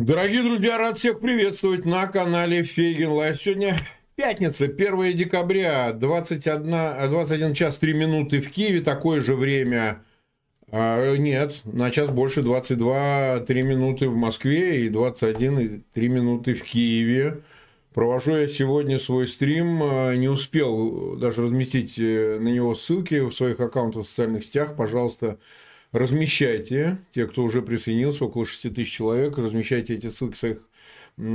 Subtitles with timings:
[0.00, 3.36] Дорогие друзья, рад всех приветствовать на канале Фейгин Live.
[3.36, 3.76] Сегодня
[4.16, 10.02] пятница, 1 декабря, 21, 21 час 3 минуты в Киеве, такое же время,
[10.70, 16.62] а, нет, на час больше 22 3 минуты в Москве и 21 3 минуты в
[16.64, 17.42] Киеве.
[17.92, 23.32] Провожу я сегодня свой стрим, а, не успел даже разместить э, на него ссылки в
[23.32, 25.36] своих аккаунтах в социальных сетях, пожалуйста,
[25.92, 30.70] размещайте, те, кто уже присоединился, около 6 тысяч человек, размещайте эти ссылки в своих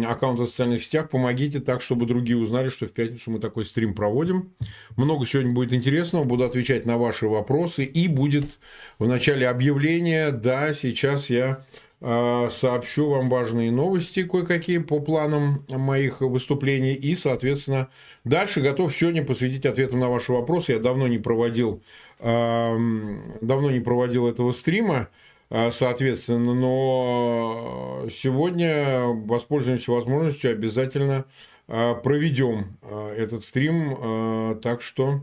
[0.07, 3.93] аккаунтах в социальных сетях, помогите так, чтобы другие узнали, что в пятницу мы такой стрим
[3.93, 4.53] проводим.
[4.97, 8.59] Много сегодня будет интересного, буду отвечать на ваши вопросы, и будет
[8.97, 11.63] в начале объявления, да, сейчас я
[12.01, 17.89] э, сообщу вам важные новости кое-какие по планам моих выступлений, и, соответственно,
[18.23, 20.73] дальше готов сегодня посвятить ответам на ваши вопросы.
[20.73, 21.83] Я давно не проводил
[22.19, 25.09] давно не проводил этого стрима,
[25.49, 31.25] а, соответственно, но сегодня воспользуемся возможностью, обязательно
[31.67, 35.21] а, проведем а, этот стрим, так что,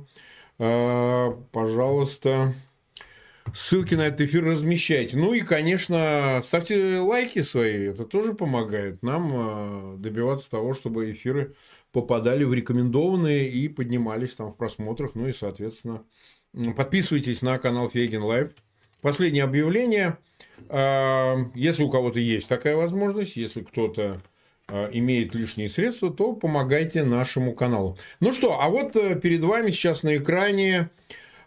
[0.58, 2.54] пожалуйста,
[3.52, 5.16] ссылки на этот эфир размещайте.
[5.16, 11.54] Ну и, конечно, ставьте лайки свои, это тоже помогает нам добиваться того, чтобы эфиры
[11.90, 16.04] попадали в рекомендованные и поднимались там в просмотрах, ну и, соответственно,
[16.76, 18.50] Подписывайтесь на канал Фейгин Live.
[19.00, 20.18] Последнее объявление.
[20.68, 24.20] А, если у кого-то есть такая возможность, если кто-то
[24.68, 27.96] а, имеет лишние средства, то помогайте нашему каналу.
[28.20, 30.90] Ну что, а вот э, перед вами сейчас на экране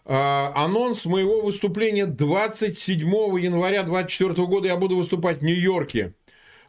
[0.04, 4.66] а, анонс моего выступления 27 января 2024 года.
[4.66, 6.14] Я буду выступать в Нью-Йорке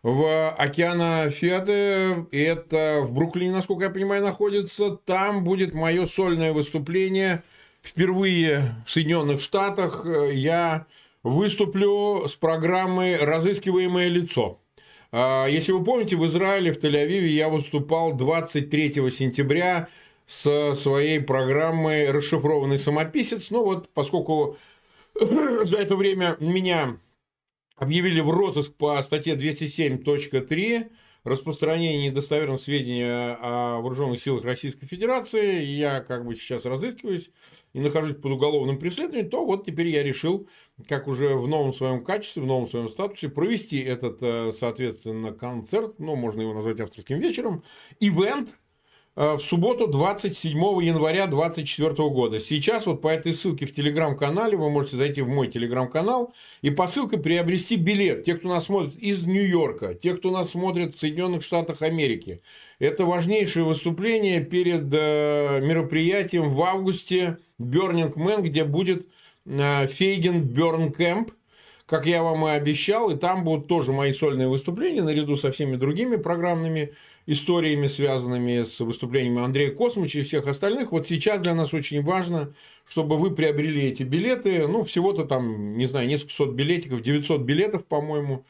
[0.04, 2.28] в Океана Фиаты.
[2.32, 4.92] Это в Бруклине, насколько я понимаю, находится.
[4.92, 7.42] Там будет мое сольное выступление–
[7.88, 10.86] впервые в Соединенных Штатах э, я
[11.24, 14.60] выступлю с программой «Разыскиваемое лицо».
[15.12, 19.88] А, если вы помните, в Израиле, в Тель-Авиве я выступал 23 сентября
[20.26, 23.50] с своей программой «Расшифрованный самописец».
[23.50, 24.58] Ну вот, поскольку
[25.20, 26.98] за это время меня
[27.78, 30.90] объявили в розыск по статье 207.3
[31.28, 37.30] распространение недостоверных сведений о вооруженных силах Российской Федерации, я как бы сейчас разыскиваюсь
[37.74, 40.50] и нахожусь под уголовным преследованием, то вот теперь я решил,
[40.88, 46.00] как уже в новом своем качестве, в новом своем статусе, провести этот, э, соответственно, концерт,
[46.00, 47.64] ну, можно его назвать авторским вечером,
[48.00, 48.58] ивент,
[49.18, 52.40] в субботу 27 января 2024 года.
[52.40, 56.88] Сейчас вот по этой ссылке в телеграм-канале вы можете зайти в мой телеграм-канал и по
[56.88, 58.26] ссылке приобрести билет.
[58.26, 62.42] Те, кто нас смотрит из Нью-Йорка, те, кто нас смотрит в Соединенных Штатах Америки.
[62.78, 69.08] Это важнейшее выступление перед э, мероприятием в августе Burning Man, где будет
[69.48, 71.32] э, Фейген Берн Кэмп,
[71.88, 75.76] как я вам и обещал, и там будут тоже мои сольные выступления, наряду со всеми
[75.76, 76.94] другими программными
[77.28, 80.92] историями, связанными с выступлениями Андрея Космича и всех остальных.
[80.92, 82.54] Вот сейчас для нас очень важно,
[82.88, 87.86] чтобы вы приобрели эти билеты, ну, всего-то там, не знаю, несколько сот билетиков, 900 билетов,
[87.86, 88.46] по-моему,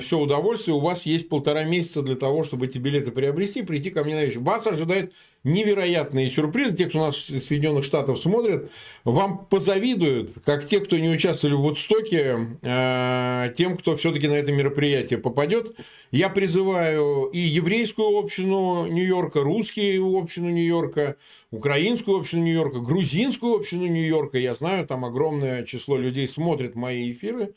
[0.00, 0.74] все удовольствие.
[0.74, 4.24] У вас есть полтора месяца для того, чтобы эти билеты приобрести, прийти ко мне на
[4.24, 4.40] вечер.
[4.40, 5.12] Вас ожидает
[5.44, 6.76] невероятные сюрпризы.
[6.76, 8.70] Те, кто нас из Соединенных Штатов смотрит,
[9.04, 14.50] вам позавидуют, как те, кто не участвовали в Вудстоке, э, тем, кто все-таки на это
[14.52, 15.76] мероприятие попадет.
[16.10, 21.16] Я призываю и еврейскую общину Нью-Йорка, русскую общину Нью-Йорка,
[21.50, 24.38] украинскую общину Нью-Йорка, грузинскую общину Нью-Йорка.
[24.38, 27.54] Я знаю, там огромное число людей смотрит мои эфиры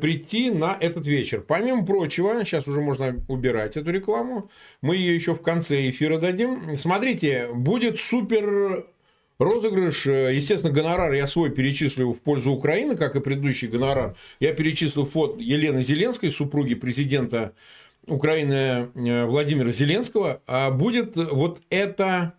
[0.00, 1.44] прийти на этот вечер.
[1.46, 6.76] Помимо прочего, сейчас уже можно убирать эту рекламу, мы ее еще в конце эфира дадим.
[6.76, 8.86] Смотрите, будет супер
[9.38, 10.06] розыгрыш.
[10.06, 14.16] Естественно, гонорар я свой перечислю в пользу Украины, как и предыдущий гонорар.
[14.40, 17.52] Я перечислил фото Елены Зеленской, супруги президента
[18.06, 20.40] Украины э, Владимира Зеленского.
[20.46, 22.34] А будет вот эта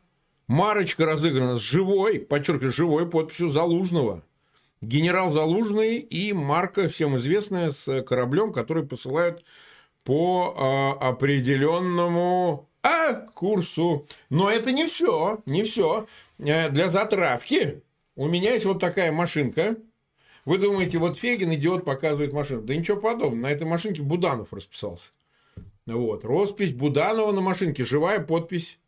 [0.47, 4.23] марочка разыграна с живой, подчеркиваю, живой подписью Залужного–
[4.81, 9.43] генерал Залужный и марка, всем известная, с кораблем, который посылают
[10.03, 14.07] по а, определенному а, курсу.
[14.29, 16.07] Но это не все, не все.
[16.39, 17.83] Э, для затравки
[18.15, 19.75] у меня есть вот такая машинка.
[20.45, 22.61] Вы думаете, вот Фегин, идиот, показывает машину.
[22.61, 23.35] Да ничего подобного.
[23.35, 25.09] На этой машинке Буданов расписался.
[25.85, 26.25] Вот.
[26.25, 27.83] Роспись Буданова на машинке.
[27.83, 28.79] Живая подпись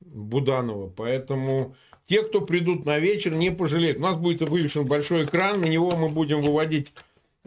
[0.00, 0.90] Буданова.
[0.90, 1.74] Поэтому
[2.08, 3.98] те, кто придут на вечер, не пожалеют.
[3.98, 6.92] У нас будет вывешен большой экран, на него мы будем выводить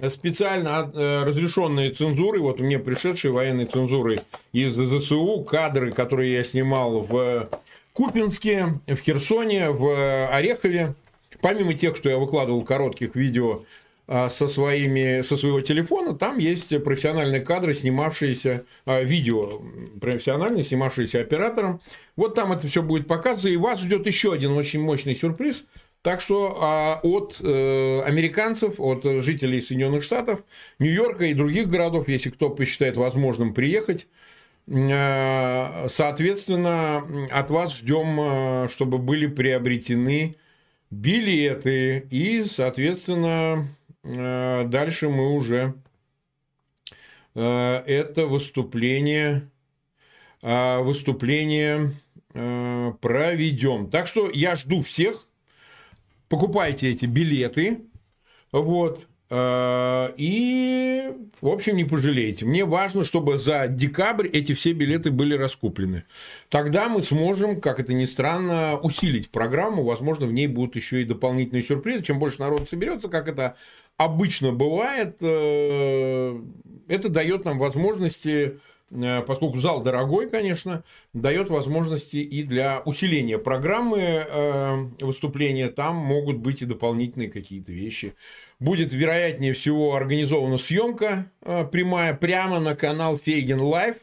[0.10, 4.20] специально э, разрешенные цензуры, вот мне пришедшие военной цензуры
[4.54, 7.50] из ДСУ, кадры, которые я снимал в
[7.94, 10.94] Купинске, в Херсоне, в Орехове.
[11.42, 13.64] Помимо тех, что я выкладывал коротких видео
[14.08, 19.62] а, со, своими, со своего телефона, там есть профессиональные кадры, снимавшиеся, а, видео
[20.00, 21.82] профессиональные, снимавшиеся оператором.
[22.22, 25.66] Вот там это все будет показываться, и вас ждет еще один очень мощный сюрприз.
[26.02, 30.40] Так что а, от э, американцев, от жителей Соединенных Штатов,
[30.80, 34.08] Нью-Йорка и других городов, если кто посчитает возможным приехать,
[34.68, 40.36] э, соответственно, от вас ждем, э, чтобы были приобретены
[40.90, 43.68] билеты и, соответственно,
[44.04, 45.76] Э, дальше мы уже
[47.36, 49.50] э, это выступление,
[50.42, 51.92] э, выступление
[52.34, 53.90] проведем.
[53.90, 55.28] Так что я жду всех.
[56.30, 57.82] Покупайте эти билеты.
[58.52, 59.08] Вот.
[59.34, 62.46] И, в общем, не пожалеете.
[62.46, 66.04] Мне важно, чтобы за декабрь эти все билеты были раскуплены.
[66.50, 69.84] Тогда мы сможем, как это ни странно, усилить программу.
[69.84, 72.04] Возможно, в ней будут еще и дополнительные сюрпризы.
[72.04, 73.56] Чем больше народ соберется, как это
[73.96, 76.42] обычно бывает, э,
[76.90, 78.52] это дает нам возможности, э,
[79.26, 80.84] поскольку зал дорогой, конечно,
[81.14, 85.70] дает возможности и для усиления программы э, выступления.
[85.70, 88.14] Там могут быть и дополнительные какие-то вещи.
[88.60, 93.96] Будет, вероятнее всего, организована съемка прямая прямо на канал Фейгин Live.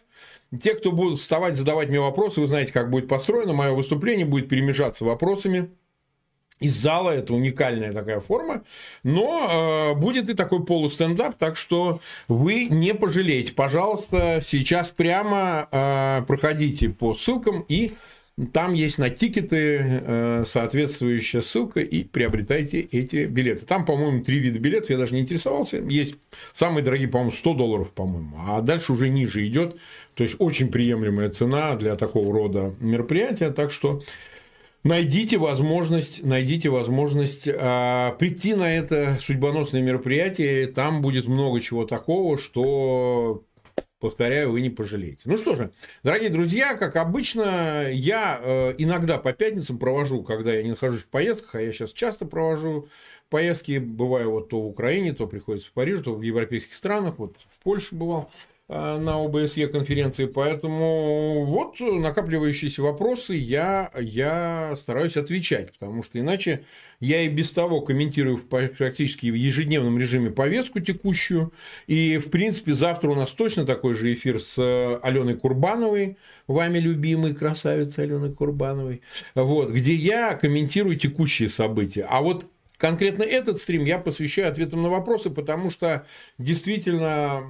[0.58, 3.52] Те, кто будут вставать, задавать мне вопросы, вы знаете, как будет построено.
[3.52, 5.70] Мое выступление будет перемежаться вопросами
[6.60, 8.62] из зала, это уникальная такая форма,
[9.02, 13.55] но э, будет и такой полустендап, так что вы не пожалеете.
[13.55, 17.93] Пожалуйста, сейчас прямо э, проходите по ссылкам и
[18.52, 23.66] там есть на тикеты э, соответствующая ссылка и приобретайте эти билеты.
[23.66, 25.78] Там, по-моему, три вида билетов, я даже не интересовался.
[25.78, 26.14] Есть
[26.52, 29.76] самые дорогие, по-моему, 100 долларов, по-моему, а дальше уже ниже идет.
[30.14, 33.50] То есть очень приемлемая цена для такого рода мероприятия.
[33.50, 34.02] Так что
[34.84, 40.66] найдите возможность, найдите возможность э, прийти на это судьбоносное мероприятие.
[40.66, 43.44] Там будет много чего такого, что,
[44.00, 45.22] повторяю, вы не пожалеете.
[45.25, 45.72] Ну что же,
[46.02, 51.08] дорогие друзья, как обычно, я э, иногда по пятницам провожу, когда я не нахожусь в
[51.08, 52.88] поездках, а я сейчас часто провожу
[53.30, 57.36] поездки, бываю вот то в Украине, то приходится в Париж, то в европейских странах, вот
[57.50, 58.30] в Польше бывал.
[58.70, 66.64] Э, на ОБСЕ конференции, поэтому вот накапливающиеся вопросы я, я стараюсь отвечать, потому что иначе
[67.00, 71.50] я и без того комментирую практически в ежедневном режиме повестку текущую,
[71.86, 74.58] и в принципе завтра у нас точно такой же эфир с
[75.02, 79.00] Аленой Курбановой, вами любимой красавицей Аленой Курбановой,
[79.34, 82.44] вот, где я комментирую текущие события, а вот
[82.78, 86.06] Конкретно этот стрим я посвящаю ответам на вопросы, потому что
[86.38, 87.42] действительно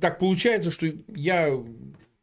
[0.00, 1.50] так получается, что я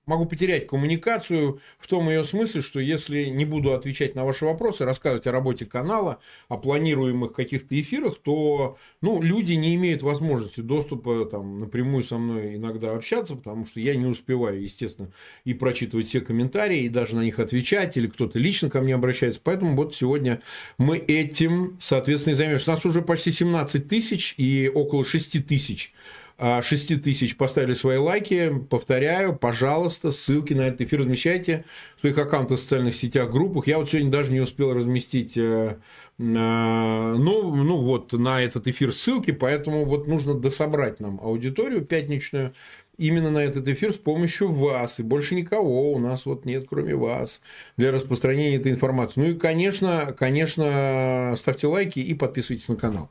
[0.09, 4.83] могу потерять коммуникацию в том ее смысле, что если не буду отвечать на ваши вопросы,
[4.83, 11.25] рассказывать о работе канала, о планируемых каких-то эфирах, то ну, люди не имеют возможности доступа
[11.25, 15.11] там, напрямую со мной иногда общаться, потому что я не успеваю, естественно,
[15.45, 19.39] и прочитывать все комментарии, и даже на них отвечать, или кто-то лично ко мне обращается.
[19.43, 20.41] Поэтому вот сегодня
[20.79, 22.71] мы этим, соответственно, и займемся.
[22.71, 25.93] У нас уже почти 17 тысяч и около 6 тысяч
[26.39, 28.53] 6 тысяч поставили свои лайки.
[28.69, 31.65] Повторяю, пожалуйста, ссылки на этот эфир размещайте
[31.97, 33.67] в своих аккаунтах в социальных сетях, группах.
[33.67, 35.77] Я вот сегодня даже не успел разместить э,
[36.19, 42.53] ну, ну вот на этот эфир ссылки, поэтому вот нужно дособрать нам аудиторию пятничную
[42.97, 44.99] именно на этот эфир с помощью вас.
[44.99, 47.41] И больше никого у нас вот нет, кроме вас,
[47.77, 49.21] для распространения этой информации.
[49.21, 53.09] Ну и, конечно, конечно, ставьте лайки и подписывайтесь на канал.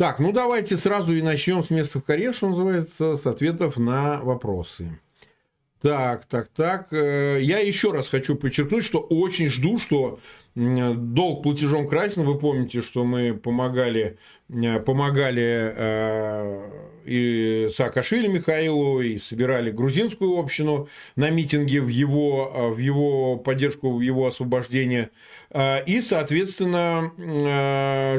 [0.00, 4.18] Так, ну давайте сразу и начнем с места в карьере, что называется, с ответов на
[4.22, 4.98] вопросы.
[5.82, 6.90] Так, так, так.
[6.94, 10.18] Э, я еще раз хочу подчеркнуть, что очень жду, что
[10.54, 12.24] долг платежом красен.
[12.24, 16.70] Вы помните, что мы помогали, э, помогали э,
[17.06, 23.92] и Саакашвили Михаилу, и собирали грузинскую общину на митинге в его, э, в его поддержку,
[23.92, 25.10] в его освобождение.
[25.86, 27.12] И, соответственно,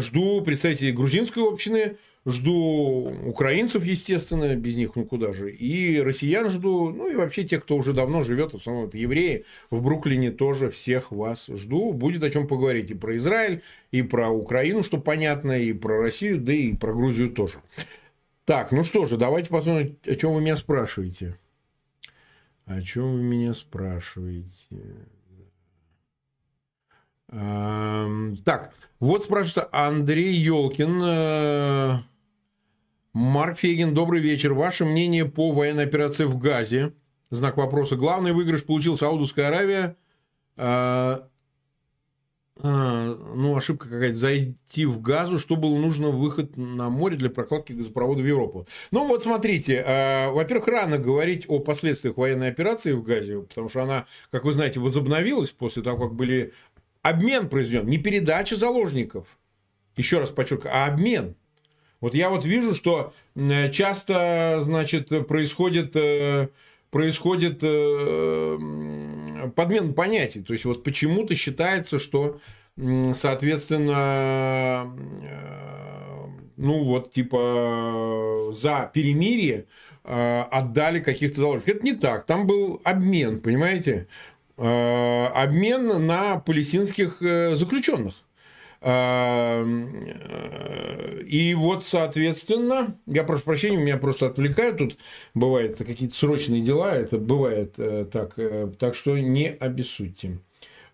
[0.02, 5.51] жду представителей грузинской общины, Жду украинцев, естественно, без них ну куда же.
[5.51, 9.46] И россиян жду, ну и вообще тех, кто уже давно живет, в основном это евреи.
[9.72, 11.94] В Бруклине тоже всех вас жду.
[11.94, 16.40] Будет о чем поговорить и про Израиль, и про Украину, что понятно, и про Россию,
[16.40, 17.60] да и про Грузию тоже.
[18.46, 21.40] Так, ну что же, давайте посмотрим, о чем вы меня спрашиваете.
[22.66, 24.78] О чем вы меня спрашиваете?
[27.28, 32.04] Так, вот спрашивает Андрей Елкин.
[33.13, 34.53] Марк Фегин, добрый вечер.
[34.53, 36.94] Ваше мнение по военной операции в Газе?
[37.30, 37.98] Знак вопроса.
[37.98, 39.98] Главный выигрыш получил Саудовская Аравия.
[40.56, 41.27] А,
[42.63, 47.74] а, ну, ошибка какая-то, зайти в газу, что было нужно выход на море для прокладки
[47.74, 48.65] газопровода в Европу.
[48.91, 53.84] Ну, вот смотрите, а, во-первых, рано говорить о последствиях военной операции в Газе, потому что
[53.84, 56.53] она, как вы знаете, возобновилась после того, как были
[57.01, 59.38] обмен произведен, не передача заложников,
[59.98, 61.36] еще раз подчеркиваю, а обмен.
[62.01, 63.13] Вот я вот вижу, что
[63.72, 66.50] часто, значит, происходит э,
[66.91, 68.58] происходит э,
[69.55, 70.41] подмен понятий.
[70.41, 72.39] То есть, вот почему-то считается, что,
[73.13, 74.93] соответственно,
[75.24, 75.38] э,
[76.58, 79.65] ну вот, типа, за перемирие
[80.03, 81.75] э, отдали каких-то заложников.
[81.75, 82.25] Это не так.
[82.25, 84.08] Там был обмен, понимаете?
[84.58, 88.13] Обмен на палестинских заключенных.
[91.32, 94.98] И вот, соответственно, я прошу прощения, меня просто отвлекают, тут
[95.36, 100.40] бывают какие-то срочные дела, это бывает э, так, э, так что не обессудьте.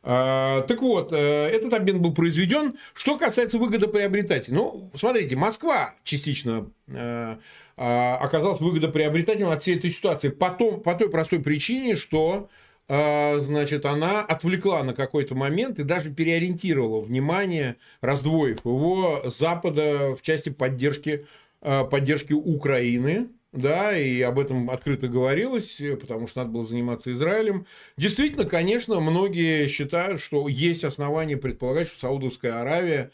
[0.03, 2.75] А, так вот, э, этот обмен был произведен.
[2.94, 4.56] Что касается выгодоприобретателей.
[4.56, 10.29] Ну, смотрите, Москва частично а, оказалась выгодоприобретателем от всей этой ситуации.
[10.29, 12.50] Потом, по той простой причине, что
[12.88, 20.50] значит, она отвлекла на какой-то момент и даже переориентировала внимание, раздвоив его Запада в части
[20.50, 21.25] поддержки,
[21.62, 27.65] а, поддержки Украины, да, и об этом открыто говорилось, потому что надо было заниматься Израилем.
[27.98, 33.12] Действительно, конечно, многие считают, что есть основания предполагать, что Саудовская Аравия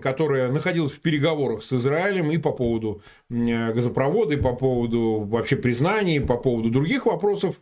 [0.00, 6.16] которая находилась в переговорах с Израилем и по поводу газопровода, и по поводу вообще признаний,
[6.16, 7.60] и по поводу других вопросов,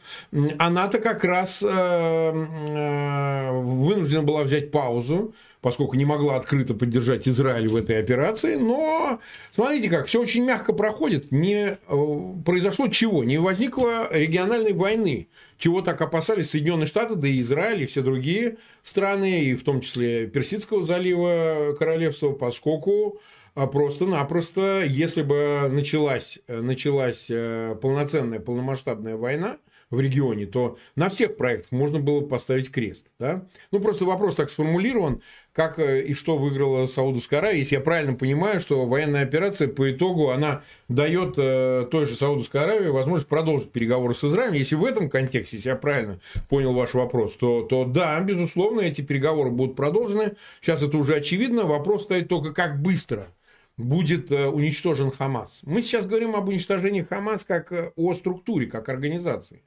[0.58, 7.68] она-то как раз э, э, вынуждена была взять паузу, поскольку не могла открыто поддержать Израиль
[7.68, 8.56] в этой операции.
[8.56, 9.20] Но
[9.52, 11.30] смотрите как, все очень мягко проходит.
[11.30, 13.24] Не э, произошло чего?
[13.24, 15.28] Не возникло региональной войны
[15.64, 19.80] чего так опасались Соединенные Штаты, да и Израиль, и все другие страны, и в том
[19.80, 23.18] числе Персидского залива королевства, поскольку
[23.54, 29.56] а, просто-напросто, если бы началась, началась э, полноценная, полномасштабная война,
[29.94, 33.06] в регионе, то на всех проектах можно было поставить крест.
[33.18, 33.46] Да?
[33.70, 35.22] Ну, просто вопрос так сформулирован,
[35.52, 37.60] как э, и что выиграла Саудовская Аравия.
[37.60, 42.62] Если я правильно понимаю, что военная операция по итогу, она дает э, той же Саудовской
[42.62, 44.54] Аравии возможность продолжить переговоры с Израилем.
[44.54, 49.00] Если в этом контексте, если я правильно понял ваш вопрос, то, то да, безусловно, эти
[49.00, 50.32] переговоры будут продолжены.
[50.60, 51.64] Сейчас это уже очевидно.
[51.64, 53.28] Вопрос стоит только, как быстро
[53.76, 55.60] будет э, уничтожен Хамас.
[55.62, 59.62] Мы сейчас говорим об уничтожении Хамас как о структуре, как организации.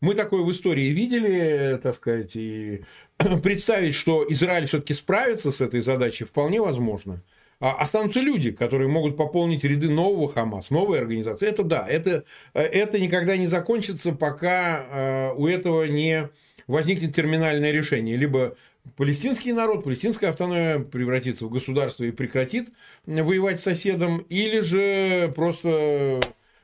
[0.00, 2.84] Мы такое в истории видели, так сказать, и
[3.42, 7.22] представить, что Израиль все-таки справится с этой задачей, вполне возможно.
[7.60, 11.46] А останутся люди, которые могут пополнить ряды нового Хамас, новой организации.
[11.46, 16.30] Это да, это, это никогда не закончится, пока э, у этого не
[16.66, 18.16] возникнет терминальное решение.
[18.16, 18.56] Либо
[18.96, 22.70] палестинский народ, палестинская автономия превратится в государство и прекратит
[23.04, 26.20] воевать с соседом, или же просто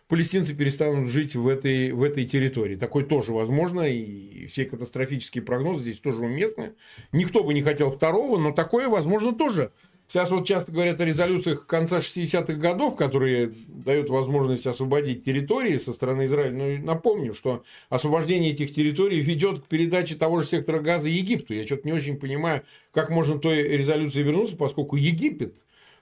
[0.09, 2.77] палестинцы перестанут жить в этой, в этой территории.
[2.77, 6.75] Такое тоже возможно, и все катастрофические прогнозы здесь тоже уместны.
[7.13, 9.73] Никто бы не хотел второго, но такое возможно тоже.
[10.09, 15.93] Сейчас вот часто говорят о резолюциях конца 60-х годов, которые дают возможность освободить территории со
[15.93, 16.53] стороны Израиля.
[16.53, 21.55] Но ну, напомню, что освобождение этих территорий ведет к передаче того же сектора газа Египту.
[21.55, 25.57] Я что-то не очень понимаю, как можно той резолюции вернуться, поскольку Египет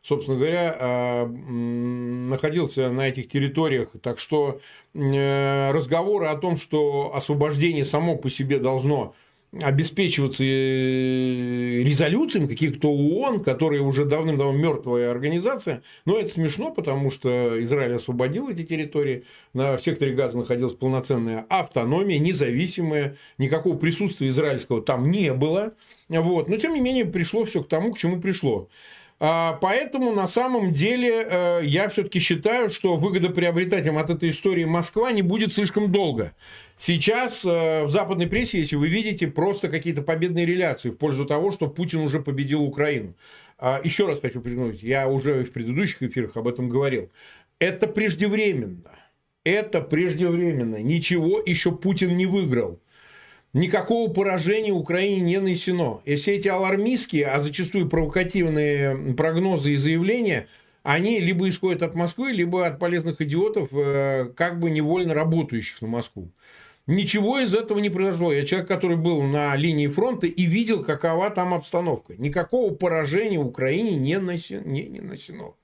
[0.04, 3.88] собственно говоря, а, находился на этих территориях.
[4.02, 4.60] Так что
[4.92, 9.14] э, разговоры о том, что освобождение само по себе должно
[9.62, 15.82] обеспечиваться э, резолюциями каких-то ООН, которые уже давным-давно мертвая организация.
[16.04, 19.24] Но это смешно, потому что Израиль освободил эти территории.
[19.54, 23.16] На, секторе газа находилась полноценная автономия, независимая.
[23.38, 25.74] Никакого присутствия израильского там не было.
[26.08, 26.48] Вот.
[26.48, 28.68] Но, тем не менее, пришло все к тому, к чему пришло.
[29.26, 35.12] А, поэтому на самом деле э, я все-таки считаю, что выгодоприобретателем от этой истории Москва
[35.12, 36.34] не будет слишком долго.
[36.76, 41.52] Сейчас э, в западной прессе, если вы видите, просто какие-то победные реляции в пользу того,
[41.52, 43.14] что Путин уже победил Украину.
[43.56, 47.10] А, еще раз хочу признать, я уже в предыдущих эфирах об этом говорил.
[47.58, 48.90] Это преждевременно.
[49.42, 50.82] Это преждевременно.
[50.82, 52.78] Ничего еще Путин не выиграл
[53.54, 56.02] никакого поражения Украине не нанесено.
[56.04, 60.48] И все эти алармистские, а зачастую провокативные прогнозы и заявления,
[60.82, 65.88] они либо исходят от Москвы, либо от полезных идиотов, э, как бы невольно работающих на
[65.88, 66.30] Москву.
[66.86, 68.30] Ничего из этого не произошло.
[68.30, 72.14] Я человек, который был на линии фронта и видел, какова там обстановка.
[72.18, 74.60] Никакого поражения Украине не нанесено.
[74.66, 75.56] Не, не нанесено.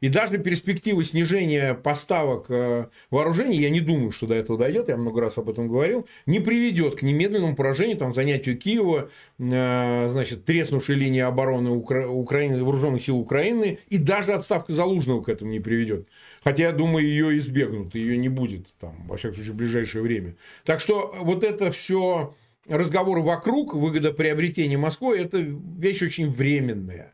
[0.00, 4.96] И даже перспектива снижения поставок э, вооружений, я не думаю, что до этого дойдет, я
[4.96, 10.44] много раз об этом говорил, не приведет к немедленному поражению, там, занятию Киева, э, значит,
[10.44, 12.08] треснувшей линии обороны Укра...
[12.08, 16.08] Украины, вооруженных сил Украины, и даже отставка Залужного к этому не приведет.
[16.42, 20.36] Хотя, я думаю, ее избегнут, ее не будет, там, во всяком случае, в ближайшее время.
[20.64, 22.34] Так что вот это все
[22.68, 27.12] разговоры вокруг выгодоприобретения Москвы– это вещь очень временная,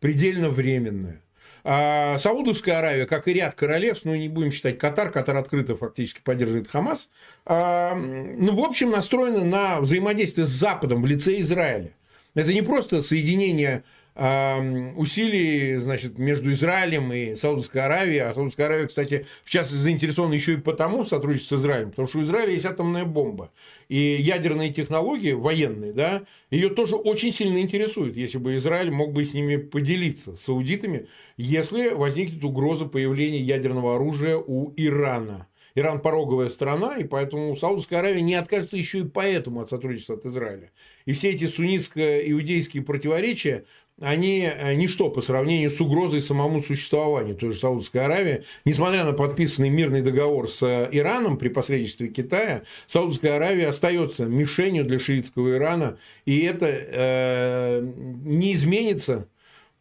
[0.00, 1.23] предельно временная.
[1.66, 6.20] А Саудовская Аравия, как и ряд королевств, ну, не будем считать Катар, Катар открыто фактически
[6.22, 7.08] поддерживает Хамас,
[7.46, 11.92] а, ну, в общем, настроена на взаимодействие с Западом в лице Израиля.
[12.34, 13.82] Это не просто соединение
[14.16, 18.20] усилий значит, между Израилем и Саудовской Аравией.
[18.20, 22.06] А Саудовская Аравия, кстати, в частности, заинтересована еще и потому в сотрудничестве с Израилем, потому
[22.06, 23.50] что у Израиля есть атомная бомба.
[23.88, 29.24] И ядерные технологии военные, да, ее тоже очень сильно интересуют, если бы Израиль мог бы
[29.24, 35.48] с ними поделиться, с саудитами, если возникнет угроза появления ядерного оружия у Ирана.
[35.76, 40.24] Иран пороговая страна, и поэтому Саудовская Аравия не откажется еще и поэтому от сотрудничества от
[40.24, 40.70] Израиля.
[41.04, 43.64] И все эти суннитско-иудейские противоречия
[44.00, 48.42] они э, ничто по сравнению с угрозой самому существованию той же Саудовской Аравии.
[48.64, 54.84] Несмотря на подписанный мирный договор с э, Ираном при посредничестве Китая, Саудовская Аравия остается мишенью
[54.84, 57.92] для шиитского Ирана, и это э,
[58.24, 59.28] не изменится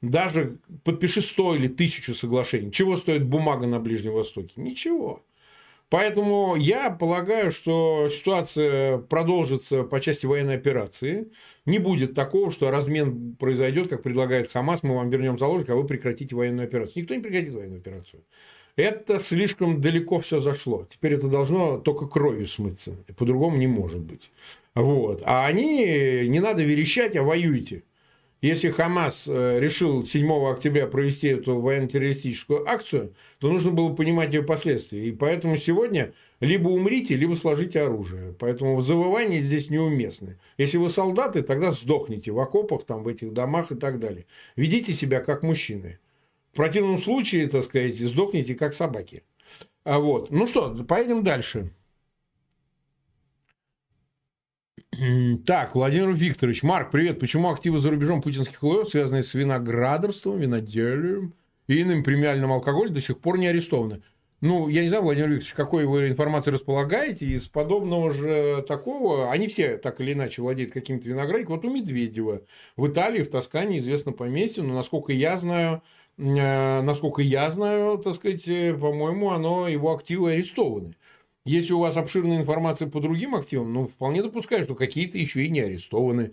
[0.02, 2.72] даже подпиши сто или тысячу соглашений.
[2.72, 4.52] Чего стоит бумага на Ближнем Востоке?
[4.58, 5.24] Ничего.
[5.90, 11.32] Поэтому я полагаю, что ситуация продолжится по части военной операции.
[11.66, 15.86] Не будет такого, что размен произойдет, как предлагает Хамас, мы вам вернем заложник, а вы
[15.86, 17.04] прекратите военную операцию.
[17.04, 18.24] Никто не прекратит военную операцию.
[18.76, 20.88] Это слишком далеко все зашло.
[20.90, 22.96] Теперь это должно только кровью смыться.
[23.16, 24.32] По-другому не может быть.
[24.74, 25.22] Вот.
[25.26, 27.84] А они, не надо верещать, а воюйте.
[28.44, 34.44] Если Хамас э, решил 7 октября провести эту военно-террористическую акцию, то нужно было понимать ее
[34.44, 35.08] последствия.
[35.08, 38.36] И поэтому сегодня либо умрите, либо сложите оружие.
[38.38, 40.40] Поэтому завывания здесь неуместны.
[40.58, 44.26] Если вы солдаты, тогда сдохните в окопах, там, в этих домах и так далее.
[44.58, 46.00] Ведите себя как мужчины.
[46.52, 49.24] В противном случае, так сказать, сдохните как собаки.
[49.86, 50.32] А вот.
[50.32, 51.72] Ну что, поедем дальше.
[55.46, 56.64] Так, Владимир Викторович.
[56.64, 57.20] Марк, привет.
[57.20, 61.34] Почему активы за рубежом путинских лоев, связанные с виноградарством, виноделием
[61.68, 64.04] и иным премиальным алкоголем, до сих пор не арестованы?
[64.42, 69.48] Ну, я не знаю, Владимир Викторович, какой вы информацией располагаете, из подобного же такого, они
[69.48, 71.56] все так или иначе владеют каким-то виноградником.
[71.56, 72.42] Вот у Медведева
[72.76, 75.82] в Италии, в Тоскане известно поместье, но, насколько я знаю,
[76.18, 80.94] э, насколько я знаю, так сказать, э, по-моему, оно, его активы арестованы.
[81.46, 85.50] Если у вас обширная информация по другим активам, ну, вполне допускаю, что какие-то еще и
[85.50, 86.32] не арестованы.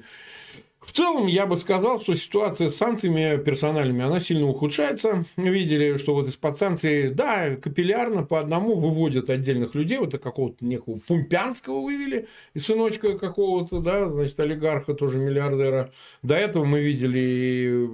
[0.81, 5.27] В целом, я бы сказал, что ситуация с санкциями персональными, она сильно ухудшается.
[5.37, 9.99] Видели, что вот из-под санкций, да, капиллярно по одному выводят отдельных людей.
[9.99, 15.93] Вот какого-то некого Пумпянского вывели, и сыночка какого-то, да, значит, олигарха, тоже миллиардера.
[16.23, 17.89] До этого мы видели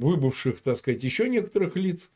[0.00, 2.10] выбывших, так сказать, еще некоторых лиц.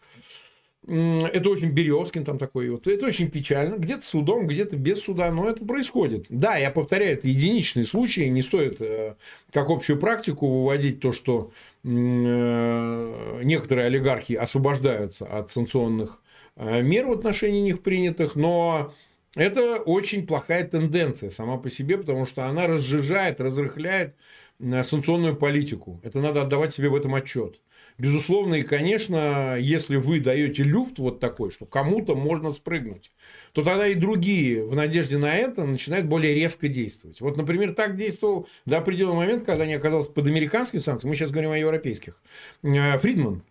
[0.90, 2.68] Это очень Березкин там такой.
[2.68, 2.88] Вот.
[2.88, 3.76] Это очень печально.
[3.76, 6.26] Где-то судом, где-то без суда, но это происходит.
[6.28, 8.22] Да, я повторяю, это единичные случаи.
[8.22, 9.14] Не стоит э,
[9.52, 11.52] как общую практику выводить то, что
[11.84, 16.22] э, некоторые олигархи освобождаются от санкционных
[16.56, 18.92] э, мер в отношении них принятых, но
[19.36, 24.16] это очень плохая тенденция сама по себе, потому что она разжижает, разрыхляет
[24.58, 26.00] санкционную политику.
[26.02, 27.60] Это надо отдавать себе в этом отчет.
[28.00, 33.12] Безусловно, и, конечно, если вы даете люфт вот такой, что кому-то можно спрыгнуть,
[33.52, 37.20] то тогда и другие в надежде на это начинают более резко действовать.
[37.20, 41.30] Вот, например, так действовал до определенного момента, когда они оказались под американскими санкциями, мы сейчас
[41.30, 42.22] говорим о европейских,
[42.62, 43.42] э, Фридман.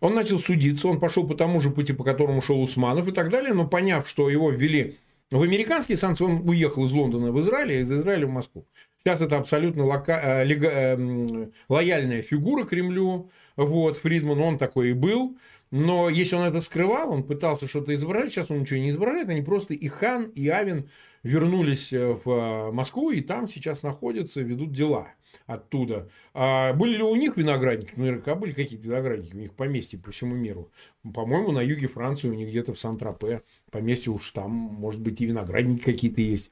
[0.00, 3.30] Он начал судиться, он пошел по тому же пути, по которому шел Усманов и так
[3.30, 4.98] далее, но поняв, что его ввели
[5.30, 8.66] в американские санкции, он уехал из Лондона в Израиль, а из Израиля в Москву.
[9.04, 10.18] Сейчас это абсолютно лока...
[10.22, 10.68] Э, лега...
[10.68, 13.30] Эм, лояльная фигура Кремлю.
[13.54, 15.36] Вот, Фридман, он такой и был.
[15.70, 19.42] Но если он это скрывал, он пытался что-то изображать, сейчас он ничего не изображает, они
[19.42, 20.88] просто и Хан, и Авин
[21.22, 25.08] вернулись э, в э, Москву, и там сейчас находятся, ведут дела
[25.46, 26.08] оттуда.
[26.32, 27.92] А были ли у них виноградники?
[27.96, 30.70] Ну, наверняка были какие-то виноградники, у них поместья по всему миру.
[31.12, 35.26] По-моему, на юге Франции, у них где-то в Сан-Тропе поместье уж там, может быть, и
[35.26, 36.50] виноградники какие-то есть.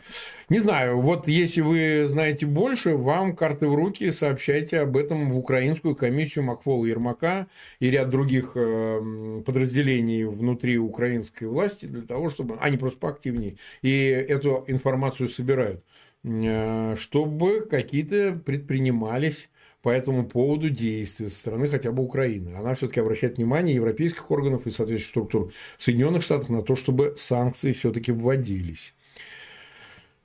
[0.48, 5.38] Не знаю, вот если вы знаете больше, вам карты в руки, сообщайте об этом в
[5.38, 7.46] украинскую комиссию Макфола Ермака
[7.78, 14.08] и ряд других э, подразделений внутри украинской власти для того, чтобы они просто поактивнее и
[14.08, 15.82] эту информацию собирают.
[16.24, 19.50] Э, чтобы какие-то предпринимались
[19.82, 22.54] по этому поводу действия со стороны хотя бы Украины.
[22.54, 27.14] Она все-таки обращает внимание европейских органов и соответствующих структур в Соединенных Штатах на то, чтобы
[27.16, 28.94] санкции все-таки вводились.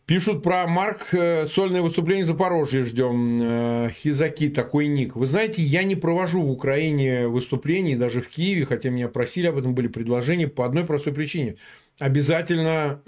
[0.08, 3.40] Пишут про Марк э, сольное выступление в Запорожье ждем.
[3.42, 5.18] Э, Хизаки, такой ник.
[5.18, 9.58] Вы знаете, я не провожу в Украине выступлений, даже в Киеве, хотя меня просили об
[9.58, 11.58] этом, были предложения по одной простой причине.
[12.00, 13.02] Обязательно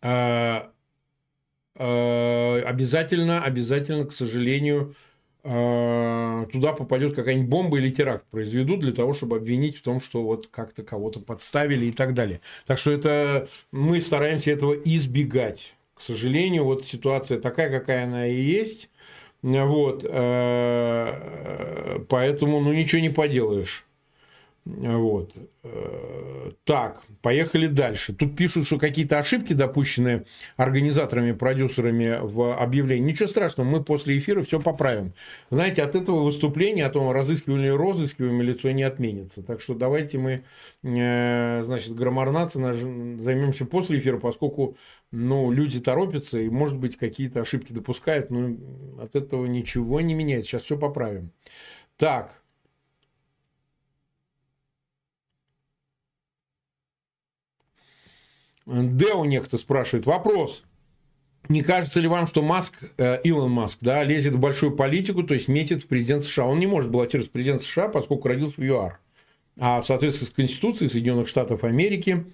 [1.76, 4.94] обязательно, обязательно, к сожалению,
[5.44, 10.22] а, туда попадет какая-нибудь бомба или теракт произведут для того, чтобы обвинить в том, что
[10.22, 12.40] вот как-то кого-то подставили и так далее.
[12.64, 15.74] Так что это мы стараемся этого избегать.
[15.94, 18.90] К сожалению, вот ситуация такая, какая она и есть.
[19.42, 23.84] Вот, э, поэтому, ну, ничего не поделаешь.
[24.64, 25.32] Вот.
[25.64, 28.14] Э, так, поехали дальше.
[28.14, 30.24] Тут пишут, что какие-то ошибки, допущенные
[30.56, 33.10] организаторами, продюсерами в объявлении.
[33.10, 35.14] Ничего страшного, мы после эфира все поправим.
[35.50, 39.42] Знаете, от этого выступления о том, разыскиваем или розыскиваем, лицо не отменится.
[39.42, 40.44] Так что давайте мы,
[40.84, 44.76] э, значит, граммарнаться займемся после эфира, поскольку
[45.10, 48.56] ну, люди торопятся и, может быть, какие-то ошибки допускают, но
[49.02, 50.50] от этого ничего не меняется.
[50.50, 51.32] Сейчас все поправим.
[51.96, 52.41] Так,
[58.66, 60.06] Део некто спрашивает.
[60.06, 60.64] Вопрос.
[61.48, 65.34] Не кажется ли вам, что Маск, э, Илон Маск, да, лезет в большую политику, то
[65.34, 66.46] есть метит в президент США?
[66.46, 69.00] Он не может баллотироваться в президент США, поскольку родился в ЮАР.
[69.58, 72.24] А в соответствии с Конституцией Соединенных Штатов Америки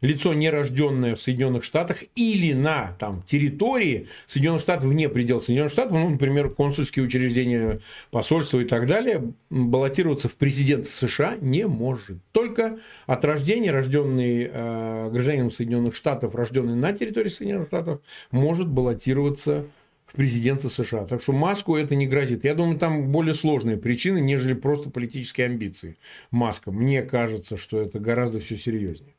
[0.00, 5.92] лицо, нерожденное в Соединенных Штатах или на там, территории Соединенных Штатов, вне пределов Соединенных Штатов,
[5.92, 7.80] ну, например, консульские учреждения,
[8.10, 12.18] посольства и так далее, баллотироваться в президенты США не может.
[12.32, 19.64] Только от рождения, рожденный э, гражданином Соединенных Штатов, рожденный на территории Соединенных Штатов, может баллотироваться
[20.06, 21.04] в президенты США.
[21.04, 22.44] Так что Маску это не грозит.
[22.44, 25.96] Я думаю, там более сложные причины, нежели просто политические амбиции
[26.30, 26.70] Маска.
[26.70, 29.12] Мне кажется, что это гораздо все серьезнее.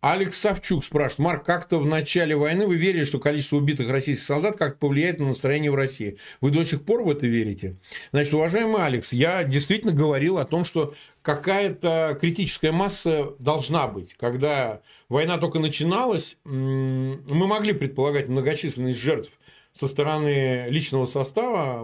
[0.00, 4.56] Алекс Савчук спрашивает, Марк, как-то в начале войны вы верили, что количество убитых российских солдат
[4.56, 6.18] как-то повлияет на настроение в России?
[6.40, 7.78] Вы до сих пор в это верите?
[8.12, 14.14] Значит, уважаемый Алекс, я действительно говорил о том, что какая-то критическая масса должна быть.
[14.14, 19.32] Когда война только начиналась, мы могли предполагать многочисленность жертв
[19.72, 21.82] со стороны личного состава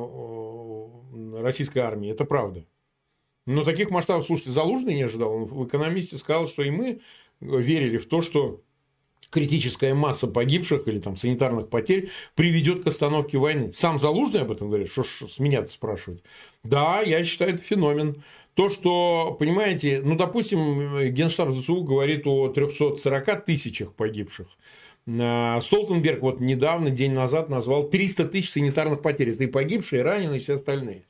[1.43, 2.13] российской армии.
[2.13, 2.65] Это правда.
[3.47, 5.35] Но таких масштабов, слушайте, Залужный не ожидал.
[5.35, 7.01] Он в «Экономисте» сказал, что и мы
[7.41, 8.63] верили в то, что
[9.31, 13.73] критическая масса погибших или там санитарных потерь приведет к остановке войны.
[13.73, 16.23] Сам Залужный об этом говорит, что ж с меня спрашивать.
[16.63, 18.23] Да, я считаю, это феномен.
[18.55, 24.47] То, что, понимаете, ну, допустим, Генштаб ЗСУ говорит о 340 тысячах погибших.
[25.07, 29.31] А, Столтенберг вот недавно, день назад, назвал 300 тысяч санитарных потерь.
[29.31, 31.03] Это и погибшие, и раненые, и все остальные.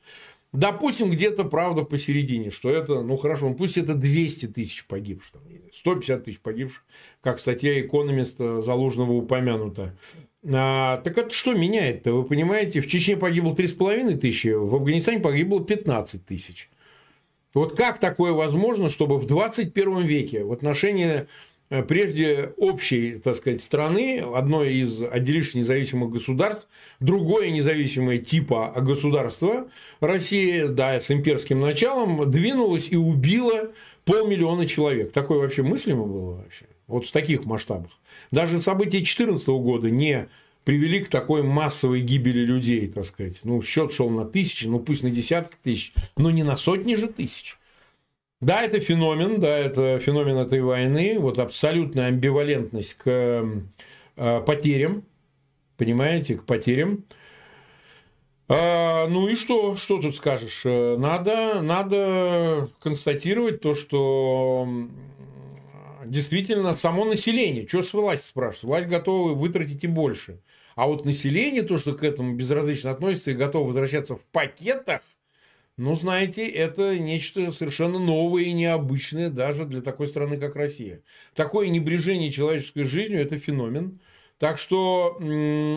[0.55, 5.43] Допустим, где-то правда посередине, что это, ну хорошо, ну, пусть это 200 тысяч погибших, там,
[5.73, 6.85] 150 тысяч погибших,
[7.21, 9.95] как статья экономиста Заложного упомянута.
[10.47, 12.13] А, так это что меняет-то?
[12.13, 16.69] Вы понимаете, в Чечне погибло 3,5 тысячи, в Афганистане погибло 15 тысяч.
[17.53, 21.27] Вот как такое возможно, чтобы в 21 веке в отношении
[21.69, 26.67] прежде общей, так сказать, страны, одной из отделившихся независимых государств,
[26.99, 29.67] другое независимое типа государства,
[29.99, 33.71] Россия, да, с имперским началом, двинулась и убила
[34.05, 35.11] полмиллиона человек.
[35.11, 36.65] Такое вообще мыслимо было вообще?
[36.87, 37.91] Вот в таких масштабах.
[38.31, 40.27] Даже события 2014 года не
[40.65, 43.39] привели к такой массовой гибели людей, так сказать.
[43.43, 47.07] Ну, счет шел на тысячи, ну пусть на десятки тысяч, но не на сотни же
[47.07, 47.57] тысяч.
[48.41, 53.05] Да, это феномен, да, это феномен этой войны, вот абсолютная амбивалентность к
[54.17, 55.05] э, потерям,
[55.77, 57.05] понимаете, к потерям.
[58.47, 60.61] А, ну и что, что тут скажешь?
[60.65, 64.67] Э, надо, надо констатировать то, что
[66.05, 70.41] действительно само население, что с властью спрашивать, власть готова вытратить и больше.
[70.75, 75.01] А вот население, то, что к этому безразлично относится и готово возвращаться в пакетах,
[75.77, 81.01] ну, знаете, это нечто совершенно новое и необычное даже для такой страны, как Россия.
[81.33, 83.99] Такое небрежение человеческой жизнью– это феномен.
[84.37, 85.17] Так что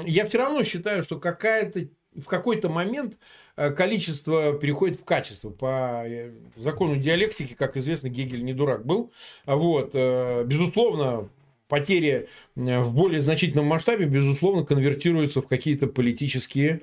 [0.06, 3.18] я все равно считаю, что какая-то в какой-то момент
[3.56, 5.50] э, количество переходит в качество.
[5.50, 9.12] По э, закону диалектики, как известно, Гегель не дурак был.
[9.46, 9.90] Вот.
[9.92, 11.28] Э, безусловно,
[11.68, 16.82] потери в более значительном масштабе, безусловно, конвертируются в какие-то политические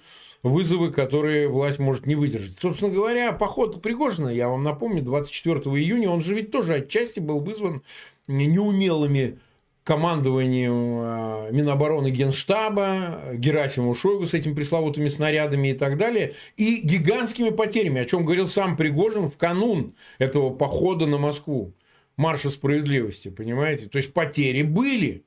[0.49, 2.59] вызовы, которые власть может не выдержать.
[2.59, 7.39] Собственно говоря, поход Пригожина, я вам напомню, 24 июня, он же ведь тоже отчасти был
[7.39, 7.81] вызван
[8.27, 9.39] неумелыми
[9.83, 17.49] командованием э, Минобороны Генштаба, Герасимову Шойгу с этими пресловутыми снарядами и так далее, и гигантскими
[17.49, 21.73] потерями, о чем говорил сам Пригожин в канун этого похода на Москву,
[22.17, 23.87] марша справедливости, понимаете?
[23.87, 25.23] То есть потери были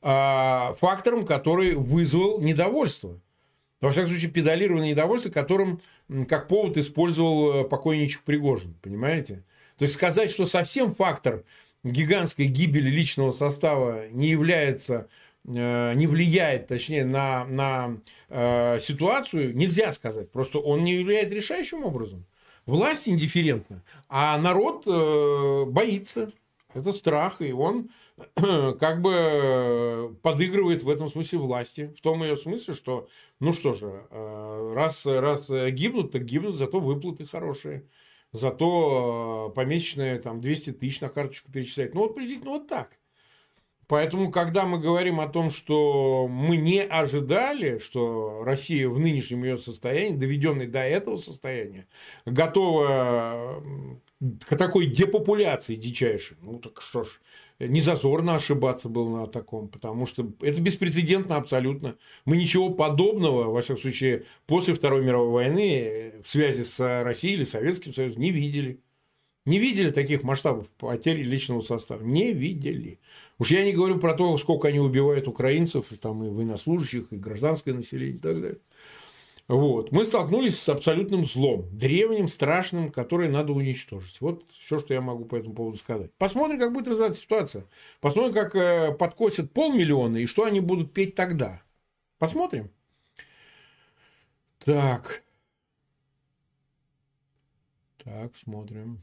[0.00, 3.20] а, фактором, который вызвал недовольство.
[3.80, 5.80] Во всяком случае, педалированное недовольство, которым
[6.28, 9.44] как повод использовал э, покойничек Пригожин, понимаете?
[9.78, 11.44] То есть сказать, что совсем фактор
[11.82, 15.08] гигантской гибели личного состава не является
[15.46, 17.96] э, не влияет, точнее, на, на
[18.28, 20.30] э, ситуацию, нельзя сказать.
[20.30, 22.26] Просто он не влияет решающим образом.
[22.66, 26.32] Власть индифферентна, а народ э, боится.
[26.72, 27.90] Это страх, и он
[28.78, 31.94] как бы подыгрывает в этом смысле власти.
[31.96, 36.80] В том ее смысле, что, ну что же, э, раз, раз гибнут, так гибнут, зато
[36.80, 37.84] выплаты хорошие
[38.32, 41.94] зато э, помесячные там 200 тысяч на карточку перечислять.
[41.94, 42.98] Ну, вот приблизительно вот так.
[43.86, 49.58] Поэтому, когда мы говорим о том, что мы не ожидали, что Россия в нынешнем ее
[49.58, 51.88] состоянии, доведенной до этого состояния,
[52.24, 53.64] готова
[54.46, 57.20] к такой депопуляции дичайшей, ну так что ж,
[57.60, 61.96] не зазорно ошибаться было на таком, потому что это беспрецедентно абсолютно.
[62.24, 67.44] Мы ничего подобного, во всяком случае, после Второй мировой войны в связи с Россией или
[67.44, 68.80] Советским Союзом не видели.
[69.46, 72.02] Не видели таких масштабов потери личного состава.
[72.02, 73.00] Не видели.
[73.38, 77.72] Уж я не говорю про то, сколько они убивают украинцев, там, и военнослужащих, и гражданское
[77.72, 78.58] население и так далее.
[79.50, 79.90] Вот.
[79.90, 84.20] Мы столкнулись с абсолютным злом, древним, страшным, которое надо уничтожить.
[84.20, 86.12] Вот все, что я могу по этому поводу сказать.
[86.18, 87.66] Посмотрим, как будет развиваться ситуация.
[88.00, 91.62] Посмотрим, как э, подкосят полмиллиона и что они будут петь тогда.
[92.18, 92.70] Посмотрим.
[94.64, 95.24] Так.
[98.04, 99.02] Так, смотрим.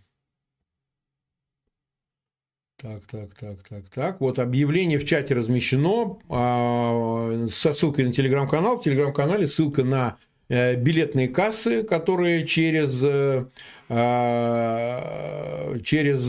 [2.78, 4.22] Так, так, так, так, так.
[4.22, 8.78] Вот объявление в чате размещено э, со ссылкой на телеграм-канал.
[8.78, 10.18] В телеграм-канале ссылка на
[10.50, 13.46] билетные кассы, которые через, э,
[13.90, 16.22] а, через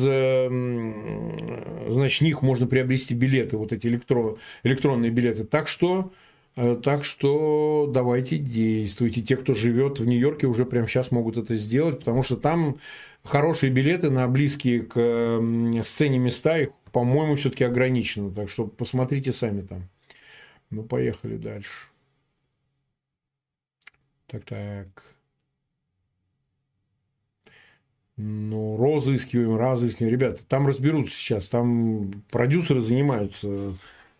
[1.93, 5.45] значит, них можно приобрести билеты, вот эти электрон, электронные билеты.
[5.45, 6.13] Так что,
[6.57, 9.23] э, так что давайте действуйте.
[9.23, 12.79] Те, кто живет в Нью-Йорке, уже прямо сейчас могут это сделать, потому что там
[13.23, 15.41] хорошие билеты на близкие к
[15.85, 18.33] сцене места, их, по-моему, все-таки ограничено.
[18.33, 19.89] Так что посмотрите сами там.
[20.71, 21.89] Ну, поехали дальше.
[24.29, 24.89] Так, так.
[28.17, 30.13] Ну, розыскиваем, разыскиваем.
[30.13, 31.49] Ребята, там разберутся сейчас.
[31.49, 33.73] Там продюсеры занимаются,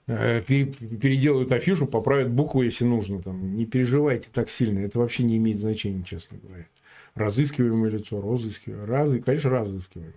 [0.07, 3.21] э, переделают афишу, поправят буквы, если нужно.
[3.21, 4.79] Там, не переживайте так сильно.
[4.79, 6.67] Это вообще не имеет значения, честно говоря.
[7.15, 8.85] Разыскиваемое лицо, розыскиваем.
[8.85, 10.15] Раз, конечно, разыскиваем.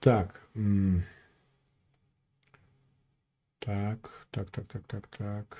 [0.00, 0.42] Так.
[3.60, 5.58] Так, так, так, так, так, так.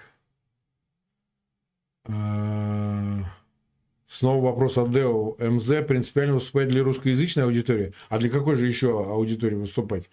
[4.08, 5.36] Снова вопрос от Део.
[5.38, 7.92] МЗ принципиально выступает для русскоязычной аудитории.
[8.08, 10.08] А для какой же еще аудитории выступать?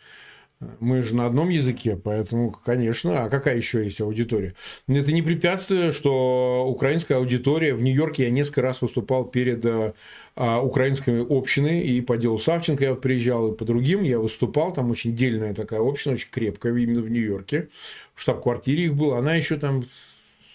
[0.79, 4.53] Мы же на одном языке, поэтому, конечно, а какая еще есть аудитория?
[4.87, 11.25] Это не препятствие, что украинская аудитория в Нью-Йорке я несколько раз выступал перед а, украинской
[11.25, 15.53] общиной, и по делу Савченко я приезжал, и по другим я выступал, там очень дельная
[15.53, 17.69] такая община, очень крепкая, именно в Нью-Йорке,
[18.13, 19.83] в штаб-квартире их было, она еще там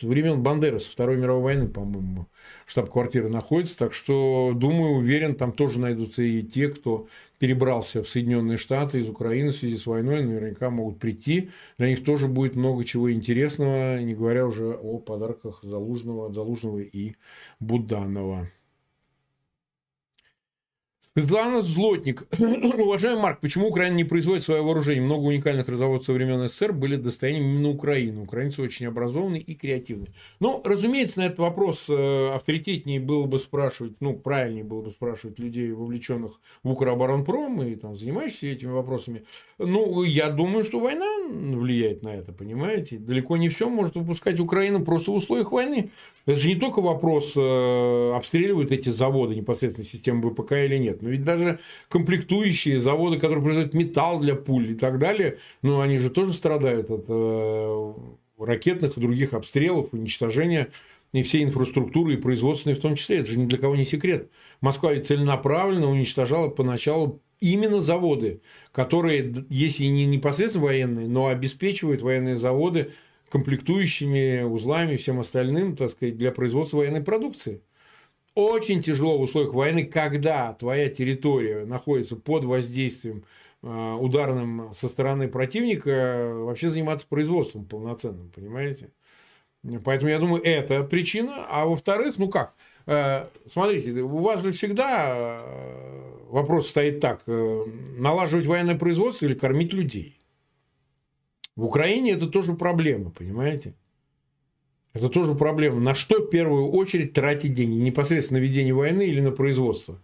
[0.00, 2.26] с времен Бандеры, со Второй мировой войны, по-моему,
[2.66, 3.76] штаб-квартира находится.
[3.78, 7.06] Так что, думаю, уверен, там тоже найдутся и те, кто
[7.38, 11.50] перебрался в Соединенные Штаты из Украины в связи с войной, наверняка могут прийти.
[11.76, 17.16] Для них тоже будет много чего интересного, не говоря уже о подарках Залужного, Залужного и
[17.58, 18.48] Буданова.
[21.20, 22.26] Светлана Злотник.
[22.38, 25.02] Уважаемый Марк, почему Украина не производит свое вооружение?
[25.02, 28.22] Много уникальных разработок со времен СССР были достоянием именно Украины.
[28.22, 30.14] Украинцы очень образованные и креативные.
[30.40, 35.38] Ну, разумеется, на этот вопрос э, авторитетнее было бы спрашивать, ну, правильнее было бы спрашивать
[35.38, 39.24] людей, вовлеченных в Укроборонпром и там, занимающихся этими вопросами.
[39.59, 42.96] Ну, я думаю, что война влияет на это, понимаете?
[42.96, 45.90] Далеко не все может выпускать Украина просто в условиях войны.
[46.24, 51.02] Это же не только вопрос, э, обстреливают эти заводы непосредственно системы ВПК или нет.
[51.02, 55.99] Но ведь даже комплектующие заводы, которые производят металл для пуль и так далее, ну, они
[55.99, 57.92] же тоже страдают от э,
[58.38, 60.68] ракетных и других обстрелов, уничтожения
[61.12, 63.18] и всей инфраструктуры, и производственной в том числе.
[63.18, 64.31] Это же ни для кого не секрет.
[64.61, 68.42] Москва ведь целенаправленно уничтожала поначалу именно заводы,
[68.73, 72.92] которые, если не непосредственно военные, но обеспечивают военные заводы
[73.31, 77.62] комплектующими узлами и всем остальным, так сказать, для производства военной продукции
[78.34, 83.24] очень тяжело в условиях войны, когда твоя территория находится под воздействием
[83.62, 88.90] ударным со стороны противника вообще заниматься производством полноценным, понимаете?
[89.84, 91.46] Поэтому я думаю, это причина.
[91.48, 92.54] А во-вторых, ну как?
[92.86, 97.22] Э, смотрите, у вас же всегда э, вопрос стоит так.
[97.26, 97.64] Э,
[97.98, 100.18] налаживать военное производство или кормить людей?
[101.56, 103.74] В Украине это тоже проблема, понимаете?
[104.92, 105.81] Это тоже проблема.
[105.81, 107.76] На что в первую очередь тратить деньги?
[107.76, 109.98] Непосредственно на ведение войны или на производство?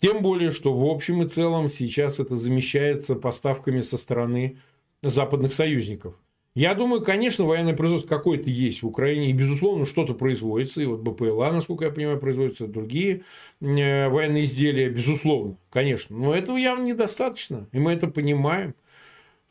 [0.00, 4.58] Тем более, что в общем и целом сейчас это замещается поставками со стороны
[5.02, 6.14] западных союзников.
[6.54, 10.80] Я думаю, конечно, военное производство какое-то есть в Украине, и, безусловно, что-то производится.
[10.80, 13.22] И вот БПЛА, насколько я понимаю, производятся другие
[13.60, 16.16] э, военные изделия, безусловно, конечно.
[16.16, 18.74] Но этого явно недостаточно, и мы это понимаем.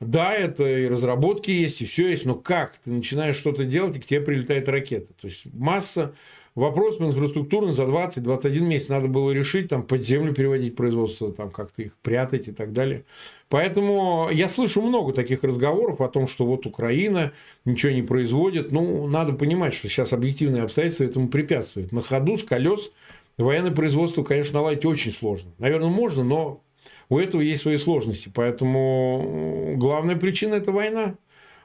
[0.05, 2.77] Да, это и разработки есть, и все есть, но как?
[2.79, 5.13] Ты начинаешь что-то делать, и к тебе прилетает ракета.
[5.19, 6.13] То есть масса
[6.55, 11.81] Вопрос инфраструктурный за 20-21 месяц надо было решить, там, под землю переводить производство, там, как-то
[11.81, 13.05] их прятать и так далее.
[13.49, 17.31] Поэтому я слышу много таких разговоров о том, что вот Украина
[17.65, 18.71] ничего не производит.
[18.71, 21.91] Ну, надо понимать, что сейчас объективные обстоятельства этому препятствуют.
[21.91, 22.91] На ходу с колес
[23.39, 25.51] военное производство, конечно, наладить очень сложно.
[25.57, 26.61] Наверное, можно, но
[27.09, 28.31] у этого есть свои сложности.
[28.33, 31.15] Поэтому главная причина– это война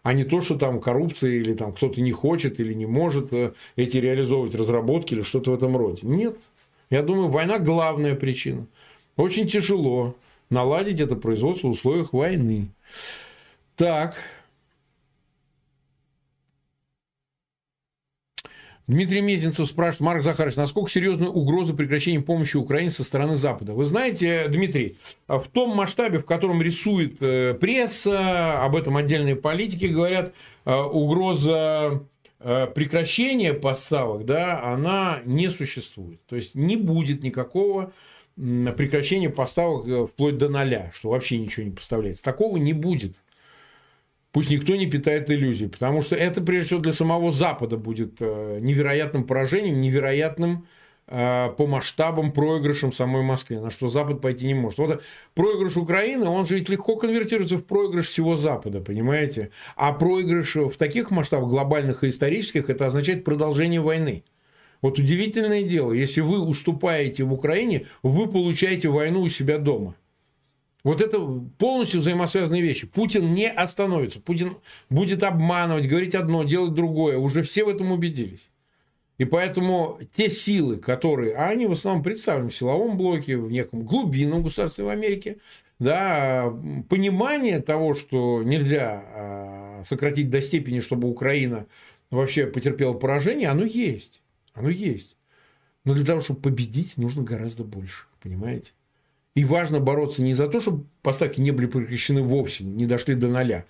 [0.03, 3.53] а не то, что там коррупция или там кто-то не хочет или не может э,
[3.77, 6.07] эти реализовывать разработки или что-то в этом роде.
[6.07, 6.37] Нет.
[6.89, 8.67] Я думаю, война главная причина.
[9.17, 10.15] Очень тяжело
[10.49, 12.69] наладить это производство в условиях войны.
[13.77, 14.17] Так,
[18.89, 23.75] Дмитрий Мезенцев спрашивает, Марк Захарович, насколько серьезна угроза прекращения помощи Украине со стороны Запада?
[23.75, 24.97] Вы знаете, Дмитрий,
[25.29, 30.33] в том масштабе, в котором рисует э, пресса, об этом отдельные политики говорят,
[30.65, 32.03] э, угроза
[32.41, 36.25] э, прекращения поставок, да, она не существует.
[36.27, 37.93] То есть не будет никакого
[38.37, 42.23] прекращения поставок вплоть до ноля, что вообще ничего не поставляется.
[42.25, 43.21] Такого не будет.
[44.33, 48.59] Пусть никто не питает иллюзий, потому что это, прежде всего, для самого Запада будет э,
[48.61, 50.67] невероятным поражением, невероятным
[51.07, 54.79] э, по масштабам проигрышем самой Москве, на что Запад пойти не может.
[54.79, 55.03] Вот
[55.35, 59.51] проигрыш Украины, он же ведь легко конвертируется в проигрыш всего Запада, понимаете?
[59.77, 64.25] А проигрыш в таких масштабах глобальных и исторических, это означает продолжение войны.
[64.83, 69.95] Вот удивительное дело, если вы уступаете в Украине, вы получаете войну у себя дома–
[70.85, 71.19] вот это
[71.59, 72.87] полностью взаимосвязанные вещи.
[72.87, 74.21] Путин не остановится.
[74.21, 74.57] Путин
[74.91, 77.19] будет обманывать, говорить одно, делать другое.
[77.19, 78.49] Уже все в этом убедились.
[79.19, 83.83] И поэтому те силы, которые, а они в основном представлены в силовом блоке, в неком
[83.83, 85.39] глубинном государстве в Америке,
[85.81, 86.53] да,
[86.89, 91.67] понимание того, что нельзя а, сократить до степени, чтобы Украина
[92.11, 94.23] вообще потерпела поражение, оно есть.
[94.55, 95.17] Оно есть.
[95.85, 98.07] Но для того, чтобы победить, нужно гораздо больше.
[98.21, 98.73] Понимаете?
[99.39, 103.29] И важно бороться не за то, чтобы поставки не были прекращены вовсе, не дошли до
[103.29, 103.67] ноля,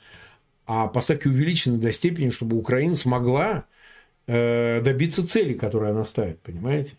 [0.64, 3.66] а поставки увеличены до степени, чтобы Украина смогла
[4.26, 6.96] э, добиться цели, которую она ставит, понимаете?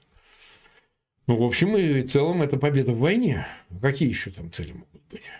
[1.25, 3.47] Ну, в общем и целом, это победа в войне.
[3.81, 5.31] Какие еще там цели могут быть?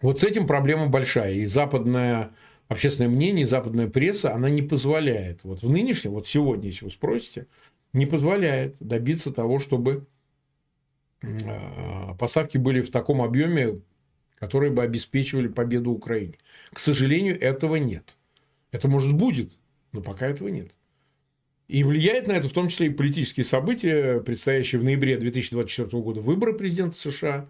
[0.00, 1.32] Вот с этим проблема большая.
[1.32, 2.30] И западное
[2.68, 5.40] общественное мнение, западная пресса, она не позволяет.
[5.42, 7.48] Вот в нынешнем, вот сегодня, если вы спросите,
[7.92, 10.06] не позволяет добиться того, чтобы
[12.18, 13.80] поставки были в таком объеме,
[14.36, 16.34] которые бы обеспечивали победу Украине.
[16.72, 18.16] К сожалению, этого нет.
[18.72, 19.52] Это, может, будет,
[19.92, 20.72] но пока этого нет.
[21.68, 26.20] И влияет на это в том числе и политические события, предстоящие в ноябре 2024 года
[26.20, 27.48] выборы президента США.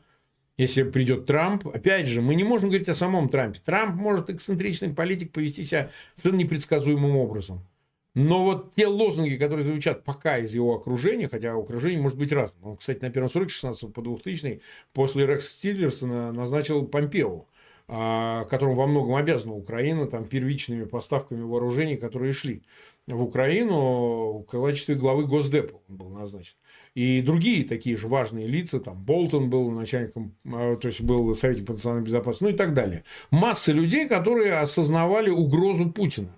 [0.58, 3.58] Если придет Трамп, опять же, мы не можем говорить о самом Трампе.
[3.64, 7.66] Трамп может эксцентричный политик повести себя совершенно непредсказуемым образом.
[8.14, 12.72] Но вот те лозунги, которые звучат пока из его окружения, хотя окружение может быть разным.
[12.72, 14.60] Он, кстати, на первом сроке 16 по 2000
[14.92, 17.46] после Рекс Стиллерсона назначил Помпео,
[17.88, 22.62] а, которому во многом обязана Украина там, первичными поставками вооружений, которые шли
[23.06, 26.54] в Украину в качестве главы Госдепа он был назначен.
[26.94, 31.66] И другие такие же важные лица, там Болтон был начальником, а, то есть был советник
[31.66, 33.04] по национальной безопасности, ну и так далее.
[33.30, 36.28] Масса людей, которые осознавали угрозу Путина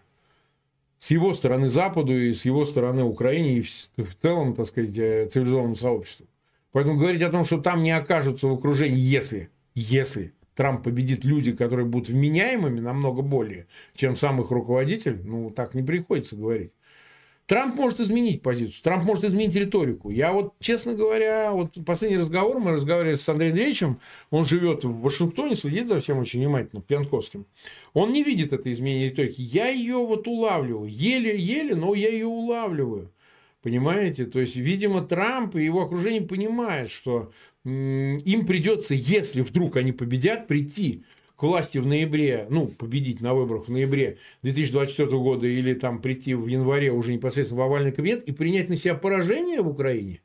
[1.04, 3.62] с его стороны Западу и с его стороны Украине и
[4.02, 6.26] в целом, так сказать, э, цивилизованному сообществу.
[6.72, 11.52] Поэтому говорить о том, что там не окажутся в окружении, если, если Трамп победит люди,
[11.52, 16.72] которые будут вменяемыми намного более, чем сам их руководитель, ну, так не приходится говорить.
[17.46, 20.08] Трамп может изменить позицию, Трамп может изменить риторику.
[20.08, 25.00] Я вот, честно говоря, вот последний разговор, мы разговаривали с Андреем Андреевичем, он живет в
[25.00, 27.44] Вашингтоне, следит за всем очень внимательно, Пьянковским.
[27.92, 29.42] Он не видит это изменение риторики.
[29.42, 33.12] Я ее вот улавливаю, еле-еле, но я ее улавливаю.
[33.62, 34.26] Понимаете?
[34.26, 37.32] То есть, видимо, Трамп и его окружение понимают, что
[37.64, 41.04] им придется, если вдруг они победят, прийти
[41.36, 46.34] к власти в ноябре, ну, победить на выборах в ноябре 2024 года или там прийти
[46.34, 50.20] в январе уже непосредственно в овальный кабинет и принять на себя поражение в Украине?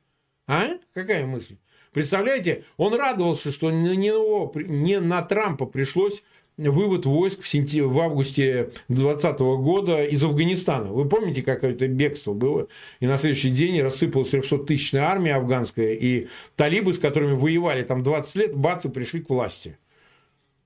[0.47, 0.77] А?
[0.93, 1.57] Какая мысль?
[1.93, 6.21] Представляете, он радовался, что на него, не на Трампа пришлось
[6.57, 7.85] вывод войск в, сентя...
[7.85, 10.91] в августе 2020 года из Афганистана.
[10.91, 12.67] Вы помните, как это бегство было?
[12.99, 18.35] И на следующий день рассыпалась 300-тысячная армия афганская, и талибы, с которыми воевали там 20
[18.35, 19.77] лет, бац, и пришли к власти.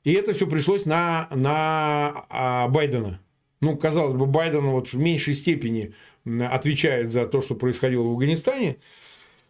[0.04, 3.20] И это все пришлось на, на а, Байдена.
[3.62, 5.94] Ну, казалось бы, Байден вот в меньшей степени
[6.26, 8.78] отвечает за то, что происходило в Афганистане.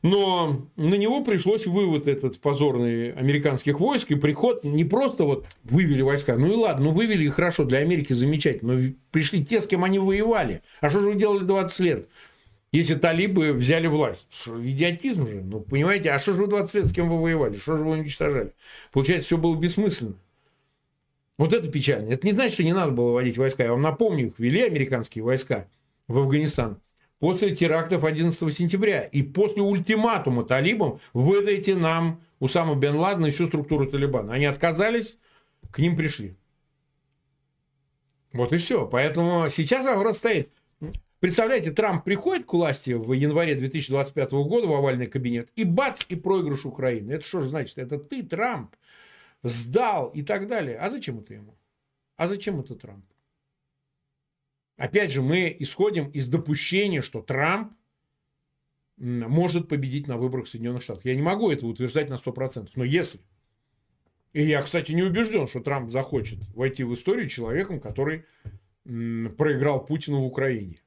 [0.03, 6.01] Но на него пришлось вывод этот позорный американских войск и приход не просто вот вывели
[6.01, 9.67] войска, ну и ладно, ну вывели и хорошо, для Америки замечательно, но пришли те, с
[9.67, 10.61] кем они воевали.
[10.81, 12.09] А что же вы делали 20 лет?
[12.73, 14.27] Если талибы взяли власть.
[14.29, 15.41] Что, идиотизм же.
[15.41, 17.55] Ну, понимаете, а что же вы 20 лет с кем вы воевали?
[17.55, 18.51] Что же вы уничтожали?
[18.91, 20.15] Получается, все было бессмысленно.
[21.37, 22.09] Вот это печально.
[22.09, 23.63] Это не значит, что не надо было вводить войска.
[23.63, 25.67] Я вам напомню, их ввели американские войска
[26.07, 26.79] в Афганистан
[27.19, 33.47] после терактов 11 сентября и после ультиматума талибам выдайте нам Усаму бен Ладена и всю
[33.47, 34.33] структуру Талибана.
[34.33, 35.17] Они отказались,
[35.71, 36.35] к ним пришли.
[38.33, 38.85] Вот и все.
[38.85, 40.51] Поэтому сейчас вопрос стоит.
[41.21, 46.17] Представляете, Трамп приходит к власти в январе 2025 года в овальный кабинет, и бац, и
[46.17, 47.13] проигрыш Украины.
[47.13, 47.77] Это что же значит?
[47.77, 48.75] Это ты, Трамп,
[49.43, 50.77] сдал и так далее.
[50.77, 51.57] А зачем это ему?
[52.15, 53.05] А зачем это Трамп?
[54.77, 57.73] Опять же, мы исходим из допущения, что Трамп
[58.97, 61.05] может победить на выборах в Соединенных Штатах.
[61.05, 63.19] Я не могу это утверждать на 100%, но если.
[64.33, 68.25] И я, кстати, не убежден, что Трамп захочет войти в историю человеком, который
[68.83, 70.81] проиграл Путину в Украине.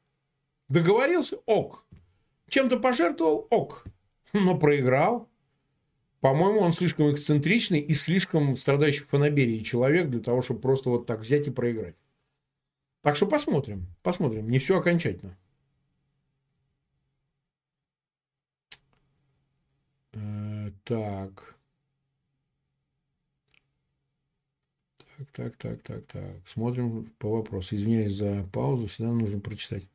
[0.69, 1.37] Договорился?
[1.47, 1.87] Ок.
[2.49, 3.47] Чем-то пожертвовал?
[3.51, 3.85] Ок.
[4.33, 5.31] Но проиграл.
[6.27, 11.21] По-моему, он слишком эксцентричный и слишком страдающий фанаберией человек для того, чтобы просто вот так
[11.21, 11.95] взять и проиграть.
[13.03, 14.51] Так что посмотрим, посмотрим.
[14.51, 15.39] Не все окончательно.
[20.15, 21.55] Э, так.
[25.17, 26.49] Так, так, так, так, так.
[26.49, 27.77] Смотрим по вопросу.
[27.77, 29.87] Извиняюсь за паузу, всегда нужно прочитать.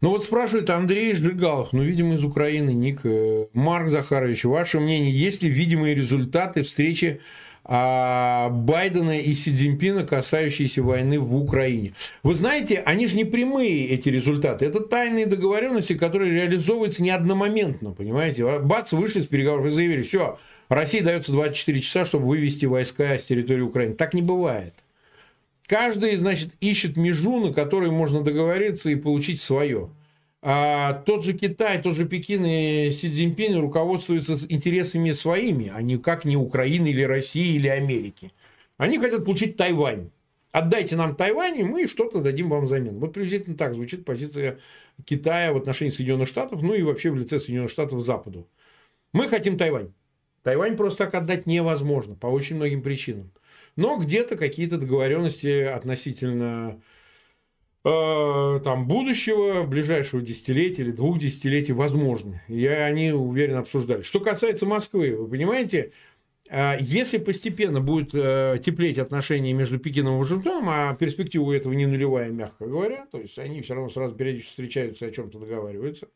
[0.00, 5.12] Ну вот спрашивает Андрей Жигалов, ну, видимо, из Украины, ник э, Марк Захарович, ваше мнение,
[5.12, 7.20] есть ли видимые результаты встречи
[7.64, 11.92] а, Байдена и Си Цзиньпина, касающиеся войны в Украине.
[12.22, 14.64] Вы знаете, они же не прямые, эти результаты.
[14.64, 18.60] Это тайные договоренности, которые реализовываются не одномоментно, понимаете?
[18.60, 20.38] Бац, вышли с переговоров и заявили, все,
[20.70, 23.94] России дается 24 часа, чтобы вывести войска с территории Украины.
[23.94, 24.72] Так не бывает.
[25.70, 29.90] Каждый, значит, ищет межу, на которой можно договориться и получить свое.
[30.42, 36.24] А тот же Китай, тот же Пекин и Си Цзиньпин руководствуются интересами своими, а никак
[36.24, 38.32] не Украины или России или Америки.
[38.78, 40.10] Они хотят получить Тайвань.
[40.50, 42.98] Отдайте нам Тайвань, и мы что-то дадим вам взамен.
[42.98, 44.58] Вот приблизительно так звучит позиция
[45.04, 48.48] Китая в отношении Соединенных Штатов, ну и вообще в лице Соединенных Штатов Западу.
[49.12, 49.92] Мы хотим Тайвань.
[50.42, 53.30] Тайвань просто так отдать невозможно по очень многим причинам.
[53.76, 56.80] Но где-то какие-то договоренности относительно
[57.84, 62.42] э, там, будущего, ближайшего десятилетия или двух десятилетий возможны.
[62.48, 64.02] И они, уверен, обсуждали.
[64.02, 65.92] Что касается Москвы, вы понимаете,
[66.80, 71.86] если постепенно будет э, теплеть отношения между Пекином и Вашингтоном, а перспектива у этого не
[71.86, 76.08] нулевая, мягко говоря, то есть они все равно сразу периодически встречаются и о чем-то договариваются,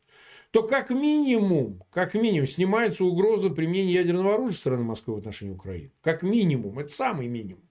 [0.51, 5.53] то как минимум, как минимум снимается угроза применения ядерного оружия со стороны Москвы в отношении
[5.53, 5.91] Украины.
[6.01, 6.79] Как минимум.
[6.79, 7.61] Это самый минимум.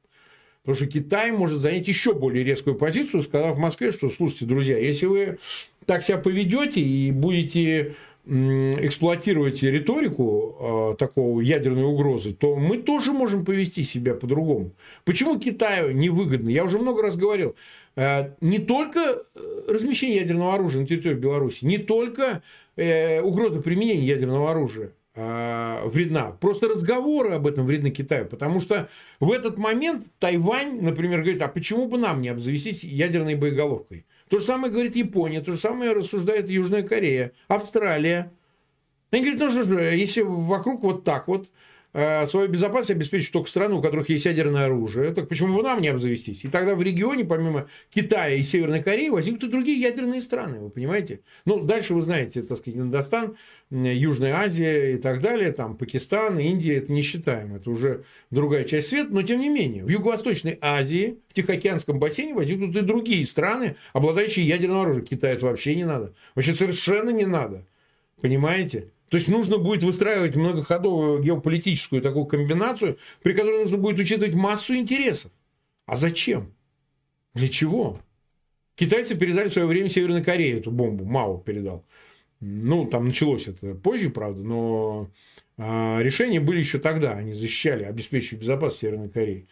[0.63, 4.79] Потому что Китай может занять еще более резкую позицию, сказав в Москве, что, слушайте, друзья,
[4.79, 5.39] если вы
[5.85, 7.95] так себя поведете и будете
[8.27, 14.73] эксплуатировать риторику э, такого ядерной угрозы, то мы тоже можем повести себя по-другому.
[15.05, 16.49] Почему Китаю невыгодно?
[16.49, 17.55] Я уже много раз говорил.
[17.97, 19.01] Э, не только
[19.35, 22.43] э, размещение ядерного оружия на территории Беларуси, не только
[22.77, 26.31] э, угроза применения ядерного оружия э, вредна.
[26.41, 28.25] Просто разговоры об этом вредны Китаю.
[28.25, 28.89] Потому что
[29.21, 34.07] в этот момент Тайвань, например, говорит, а почему бы нам не обзавестись ядерной боеголовкой?
[34.29, 38.33] То же самое говорит Япония, то же самое рассуждает Южная Корея, Австралия.
[39.11, 41.51] Они говорят, ну что же, если вокруг вот так вот,
[42.27, 45.15] свою безопасность обеспечить только страны, у которых есть ядерное оружие.
[45.15, 46.45] Так почему бы нам не обзавестись?
[46.45, 50.71] И тогда в регионе, помимо Китая и Северной Кореи, возникнут и другие ядерные страны, вы
[50.71, 51.21] понимаете?
[51.45, 53.37] Ну, дальше вы знаете, так сказать, Индостан,
[53.71, 58.89] Южная Азия и так далее, там Пакистан, Индия, это не считаем, это уже другая часть
[58.89, 63.77] света, но тем не менее, в Юго-Восточной Азии, в Тихоокеанском бассейне возникнут и другие страны,
[63.93, 65.07] обладающие ядерным оружием.
[65.07, 66.13] Китаю это вообще не надо.
[66.35, 67.65] Вообще совершенно не надо.
[68.21, 68.89] Понимаете?
[69.15, 74.75] То есть нужно будет выстраивать многоходовую геополитическую такую комбинацию, при которой нужно будет учитывать массу
[74.75, 75.31] интересов.
[75.87, 76.53] А зачем?
[77.33, 78.01] Для чего?
[78.75, 81.05] Китайцы передали в свое время Северной Корее эту бомбу.
[81.05, 81.85] Мао передал.
[82.41, 85.11] Ну, там началось это позже, правда, но
[85.59, 87.13] а, решения были еще тогда.
[87.13, 89.47] Они защищали, обеспечивали безопасность Северной Кореи.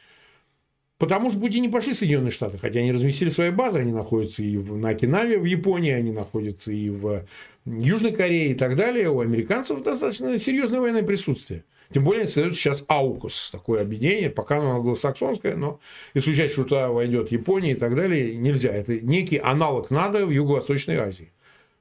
[0.99, 4.57] Потому что пути не пошли Соединенные Штаты, хотя они разместили свои базы, они находятся и
[4.57, 7.27] на Окинаве в Японии, они находятся и в
[7.65, 9.11] Южной Корее и так далее.
[9.11, 11.65] У американцев достаточно серьезное военное присутствие.
[11.93, 15.79] Тем более создается сейчас АУКУС, такое объединение, пока оно англосаксонское, но
[16.15, 18.71] исключать, что туда войдет Япония и так далее, нельзя.
[18.71, 21.33] Это некий аналог НАТО в Юго-Восточной Азии.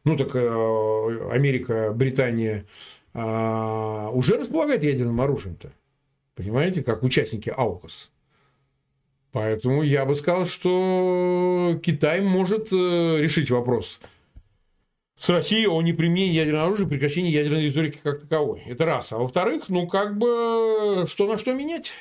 [0.04, 2.66] Ну, так э, Америка, Британия
[3.14, 5.72] э, уже располагает ядерным оружием-то.
[6.36, 8.12] Понимаете, как участники АУКУС.
[9.32, 14.02] Поэтому я бы сказал, что Китай может э, решить вопрос
[15.22, 18.64] с Россией о неприменении ядерного оружия, прекращении ядерной риторики как таковой.
[18.66, 19.14] Это раз.
[19.14, 21.92] А во-вторых, ну как бы что на что менять?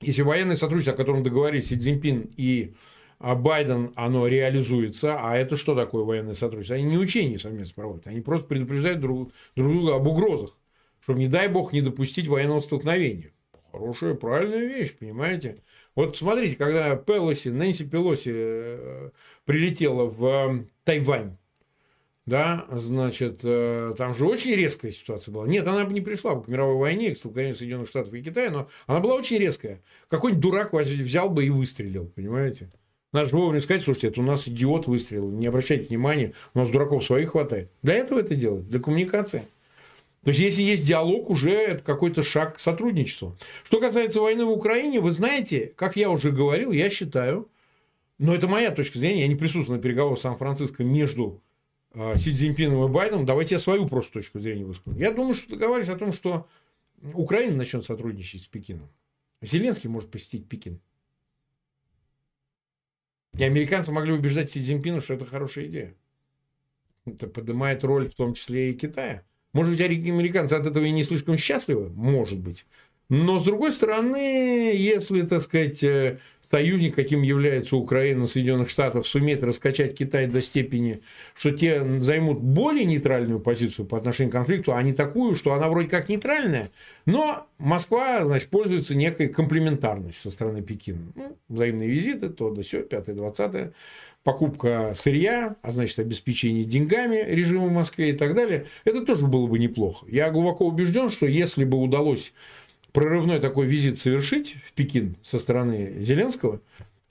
[0.00, 2.74] Если военное сотрудничество, о котором договорились Си Цзиньпин и
[3.20, 6.74] а, Байден, оно реализуется, а это что такое военное сотрудничество?
[6.74, 10.58] Они не учения совместно проводят, они просто предупреждают друг, друг друга об угрозах,
[11.00, 13.30] чтобы, не дай бог, не допустить военного столкновения.
[13.70, 15.58] Хорошая, правильная вещь, понимаете?
[15.94, 19.10] Вот смотрите, когда Пелоси, Нэнси Пелоси э,
[19.44, 21.36] прилетела в э, Тайвань,
[22.26, 25.46] да, значит, э, там же очень резкая ситуация была.
[25.46, 28.50] Нет, она бы не пришла бы к мировой войне, к столкновению Соединенных Штатов и Китая,
[28.50, 29.82] но она была очень резкая.
[30.08, 32.70] Какой-нибудь дурак взял бы и выстрелил, понимаете?
[33.12, 36.70] Надо же вовремя сказать, слушайте, это у нас идиот выстрелил, не обращайте внимания, у нас
[36.70, 37.70] дураков своих хватает.
[37.82, 39.44] Для этого это делать, для коммуникации.
[40.24, 43.36] То есть, если есть диалог, уже это какой-то шаг к сотрудничеству.
[43.64, 47.48] Что касается войны в Украине, вы знаете, как я уже говорил, я считаю,
[48.18, 51.42] но это моя точка зрения, я не присутствую на переговорах в Сан-Франциско между
[51.94, 54.98] Си Цзиньпином и Байденом, давайте я свою просто точку зрения выскажу.
[54.98, 56.48] Я думаю, что договорились о том, что
[57.12, 58.90] Украина начнет сотрудничать с Пекином.
[59.42, 60.80] Зеленский может посетить Пекин.
[63.36, 65.94] И американцы могли убеждать Си Цзиньпина, что это хорошая идея.
[67.04, 69.24] Это поднимает роль в том числе и Китая.
[69.52, 71.90] Может быть, американцы от этого и не слишком счастливы?
[71.90, 72.66] Может быть.
[73.08, 76.18] Но, с другой стороны, если, так сказать, э,
[76.50, 81.00] союзник, каким является Украина, Соединенных Штатов, сумеет раскачать Китай до степени,
[81.34, 85.68] что те займут более нейтральную позицию по отношению к конфликту, а не такую, что она
[85.68, 86.70] вроде как нейтральная,
[87.06, 91.12] но Москва, значит, пользуется некой комплементарностью со стороны Пекина.
[91.14, 93.72] Ну, взаимные визиты, то да все, 5-20
[94.24, 99.46] покупка сырья, а значит обеспечение деньгами режима в Москве и так далее, это тоже было
[99.46, 100.06] бы неплохо.
[100.08, 102.32] Я глубоко убежден, что если бы удалось
[102.94, 106.60] прорывной такой визит совершить в Пекин со стороны Зеленского,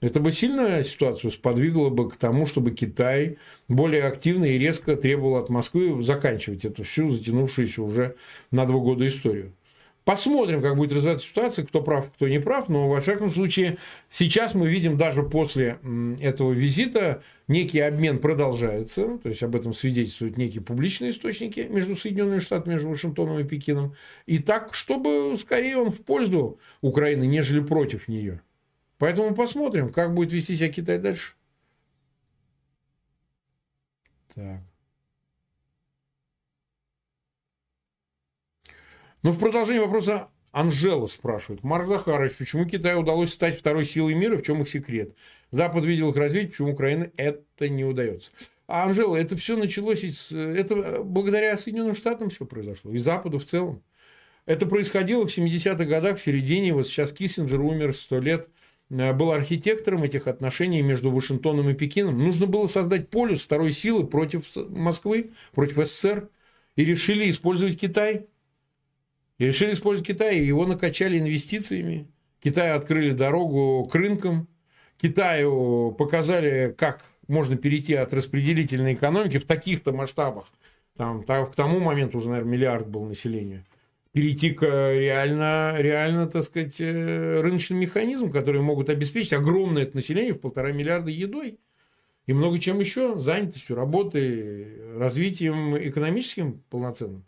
[0.00, 3.36] это бы сильно ситуацию сподвигло бы к тому, чтобы Китай
[3.68, 8.16] более активно и резко требовал от Москвы заканчивать эту всю затянувшуюся уже
[8.50, 9.52] на два года историю.
[10.04, 12.68] Посмотрим, как будет развиваться ситуация, кто прав, кто не прав.
[12.68, 13.78] Но, во всяком случае,
[14.10, 15.78] сейчас мы видим даже после
[16.20, 19.16] этого визита некий обмен продолжается.
[19.18, 23.94] То есть, об этом свидетельствуют некие публичные источники между Соединенными Штатами, между Вашингтоном и Пекином.
[24.26, 28.42] И так, чтобы скорее он в пользу Украины, нежели против нее.
[28.98, 31.32] Поэтому посмотрим, как будет вести себя Китай дальше.
[34.34, 34.60] Так.
[39.24, 41.64] Но в продолжении вопроса Анжела спрашивает.
[41.64, 45.16] Марк Захарович, почему Китаю удалось стать второй силой мира, в чем их секрет?
[45.50, 48.30] Запад видел их развитие, почему Украина это не удается?
[48.68, 53.46] А, Анжела, это все началось, из, это благодаря Соединенным Штатам все произошло, и Западу в
[53.46, 53.82] целом.
[54.44, 58.48] Это происходило в 70-х годах, в середине, вот сейчас Киссинджер умер 100 лет,
[58.90, 62.18] э, был архитектором этих отношений между Вашингтоном и Пекином.
[62.18, 66.28] Нужно было создать полюс второй силы против Москвы, против СССР.
[66.76, 68.26] И решили использовать Китай.
[69.38, 72.08] И решили использовать Китай, и его накачали инвестициями.
[72.40, 74.48] Китаю открыли дорогу к рынкам.
[75.00, 80.46] Китаю показали, как можно перейти от распределительной экономики в таких-то масштабах.
[80.96, 83.64] Там, к тому моменту уже, наверное, миллиард был населения.
[84.12, 90.34] Перейти к реально, реально, так сказать, э, рыночным механизмам, которые могут обеспечить огромное это население
[90.34, 91.58] в полтора миллиарда едой.
[92.26, 97.24] И много чем еще, занятостью, работой, развитием экономическим полноценным.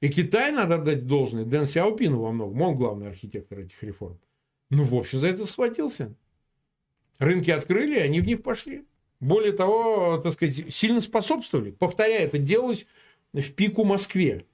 [0.00, 4.18] И Китай, надо отдать должное, Дэн Сяопину во многом, он главный архитектор этих реформ.
[4.70, 6.14] Ну, в общем, за это схватился.
[7.18, 8.84] Рынки открыли, они в них пошли.
[9.18, 11.72] Более того, так сказать, сильно способствовали.
[11.72, 12.86] Повторяю, это делалось
[13.32, 14.44] в пику Москве.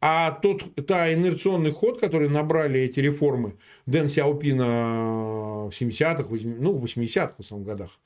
[0.00, 6.84] А тот, та инерционный ход, который набрали эти реформы Дэн Сяопина в 70-х, ну, в
[6.84, 8.00] 80-х в основном годах,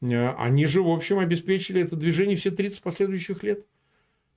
[0.00, 3.66] э, они же, в общем, обеспечили это движение все 30 последующих лет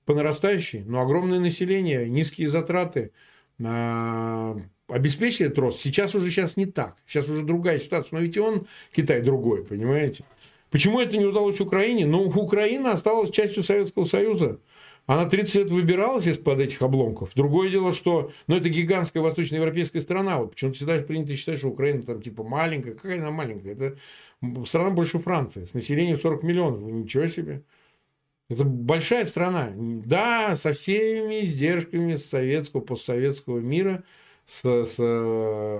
[0.04, 0.82] по нарастающей.
[0.84, 3.12] Но огромное население, низкие затраты,
[3.58, 4.54] э,
[4.88, 5.80] обеспечили этот рост.
[5.80, 6.96] Сейчас уже сейчас не так.
[7.06, 8.18] Сейчас уже другая ситуация.
[8.18, 10.24] Но ведь и он, Китай, другой, понимаете?
[10.70, 12.06] Почему это не удалось Украине?
[12.06, 14.58] Ну, Украина осталась частью Советского Союза.
[15.06, 17.30] Она 30 лет выбиралась из-под этих обломков.
[17.34, 20.38] Другое дело, что ну, это гигантская восточноевропейская страна.
[20.38, 22.94] Вот почему-то всегда принято считать, что Украина там типа маленькая.
[22.94, 23.72] Какая она маленькая?
[23.72, 23.96] Это
[24.66, 25.64] страна больше Франции.
[25.64, 26.80] С населением 40 миллионов.
[26.80, 27.62] Ничего себе.
[28.50, 29.72] Это большая страна.
[29.76, 34.04] Да, со всеми издержками советского, постсоветского мира,
[34.46, 35.00] с, с,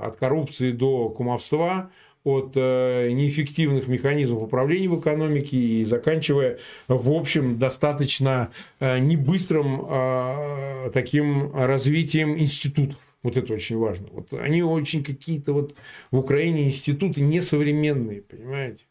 [0.02, 1.90] от коррупции до кумовства–
[2.24, 6.58] от э, неэффективных механизмов управления в экономике и заканчивая,
[6.88, 8.50] в общем, достаточно
[8.80, 12.96] э, небыстрым э, таким развитием институтов.
[13.22, 14.08] Вот это очень важно.
[14.10, 15.74] Вот они очень какие-то вот
[16.10, 18.86] в Украине институты несовременные, понимаете?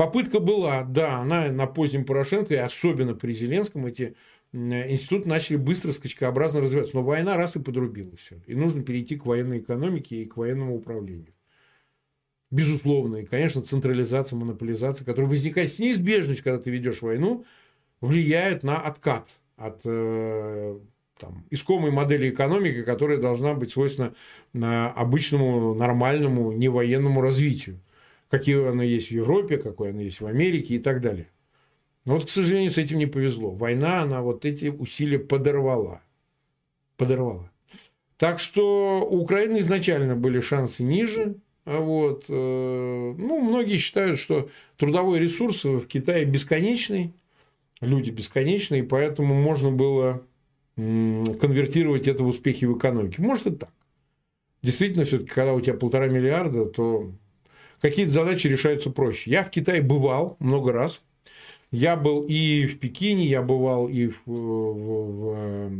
[0.00, 4.16] Попытка была, да, она на позднем Порошенко, и особенно при Зеленском, эти
[4.50, 6.96] институты начали быстро, скачкообразно развиваться.
[6.96, 8.36] Но война раз и подрубила все.
[8.46, 11.34] И нужно перейти к военной экономике и к военному управлению
[12.50, 13.16] безусловно.
[13.16, 17.44] И, конечно, централизация, монополизация, которая возникает с неизбежностью, когда ты ведешь войну,
[18.00, 20.78] влияют на откат от э,
[21.18, 24.14] там, искомой модели экономики, которая должна быть свойственна
[24.54, 27.80] на обычному, нормальному, невоенному развитию.
[28.30, 31.28] Какие она есть в Европе, какой она есть в Америке и так далее.
[32.06, 33.50] Но вот, к сожалению, с этим не повезло.
[33.50, 36.00] Война, она вот эти усилия подорвала.
[36.96, 37.50] Подорвала.
[38.16, 42.26] Так что у Украины изначально были шансы ниже, а вот.
[42.28, 47.12] Э, ну, многие считают, что трудовой ресурс в Китае бесконечный,
[47.80, 50.22] люди бесконечные, поэтому можно было
[50.76, 53.20] конвертировать это в успехи в экономике.
[53.22, 53.70] Может и так.
[54.62, 57.12] Действительно, все-таки, когда у тебя полтора миллиарда, то
[57.80, 59.30] какие-то задачи решаются проще.
[59.30, 61.00] Я в Китае бывал много раз.
[61.70, 65.70] Я был и в Пекине, я бывал и в, в, в э,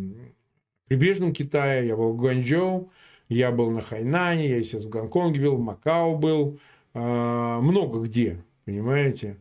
[0.86, 2.90] прибрежном Китае, я был в Гуанчжоу,
[3.28, 6.59] я был на Хайнане, я, естественно, в Гонконге был, в Макао был,
[6.94, 9.38] а, много где, понимаете.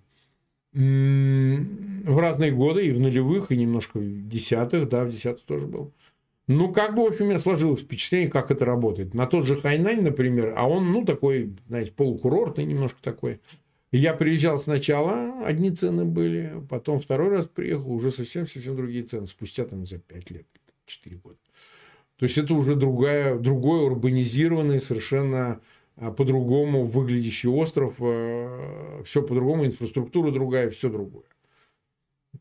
[0.71, 5.91] В разные годы, и в нулевых, и немножко в десятых, да, в десятых тоже был.
[6.49, 9.13] Ну, как бы, в общем, у меня сложилось впечатление, как это работает.
[9.13, 13.39] На тот же Хайнань, например, а он, ну, такой, знаете, полукурортный немножко такой.
[13.91, 19.63] Я приезжал сначала, одни цены были, потом второй раз приехал, уже совсем-совсем другие цены, спустя
[19.65, 20.47] там за пять лет,
[20.87, 21.37] четыре года.
[22.17, 25.61] То есть это уже другая, другой урбанизированный, совершенно
[25.97, 31.25] а, по-другому выглядящий остров, а, все по-другому, инфраструктура другая, все другое.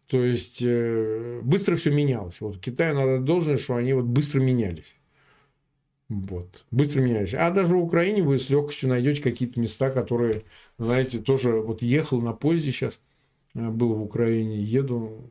[0.06, 2.40] То есть э, быстро все менялось.
[2.40, 4.96] Вот Китаю надо должное, что они вот быстро менялись.
[6.08, 6.64] Вот.
[6.70, 7.34] Быстро менялись.
[7.34, 10.44] А даже в Украине вы с легкостью найдете какие-то места, которые,
[10.78, 13.00] знаете, тоже вот ехал на поезде сейчас,
[13.54, 15.30] э, был в Украине, еду,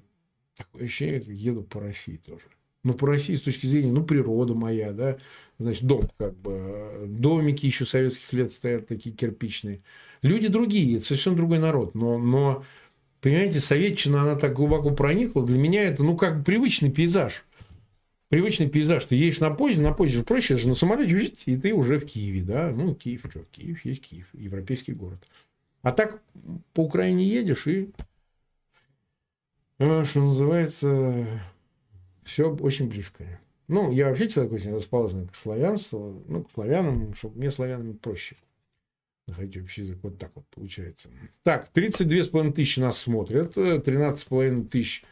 [0.55, 2.45] такое ощущение, еду по России тоже.
[2.84, 5.18] Ну, по России с точки зрения, ну, природа моя, да,
[5.58, 9.82] значит, дом как бы, домики еще советских лет стоят такие кирпичные.
[10.22, 12.64] Люди другие, это совсем другой народ, но, но
[13.22, 17.45] понимаете, советчина, она так глубоко проникла, для меня это, ну, как привычный пейзаж.
[18.30, 19.05] Привычный пейзаж.
[19.05, 22.05] Ты едешь на поезде, на поезде же проще, же на самолете, и ты уже в
[22.05, 25.26] Киеве, да, ну, Киев, что, Киев есть Киев, европейский город.
[25.82, 26.22] А так
[26.74, 27.91] по Украине едешь и,
[29.80, 31.41] э, что называется,
[32.24, 33.39] все очень близкое.
[33.70, 38.36] Ну, я вообще человек очень расположен к славянству, ну, к славянам, чтобы мне славянам проще
[39.28, 40.00] находить общий язык.
[40.02, 41.10] Вот так вот получается.
[41.44, 45.04] Так, 32,5 тысячи нас смотрят, 13,5 тысяч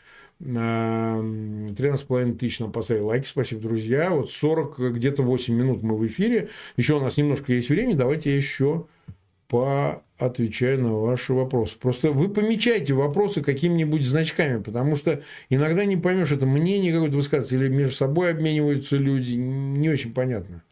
[0.41, 4.09] 13,5 тысяч нам поставили лайки, спасибо, друзья.
[4.09, 6.49] Вот 40, где-то 8 минут мы в эфире.
[6.75, 8.87] Еще у нас немножко есть времени, давайте я еще
[9.47, 11.77] поотвечаю на ваши вопросы.
[11.79, 17.55] Просто вы помечайте вопросы какими-нибудь значками, потому что иногда не поймешь, это мнение какое-то высказывается,
[17.55, 20.63] или между собой обмениваются люди, не очень понятно.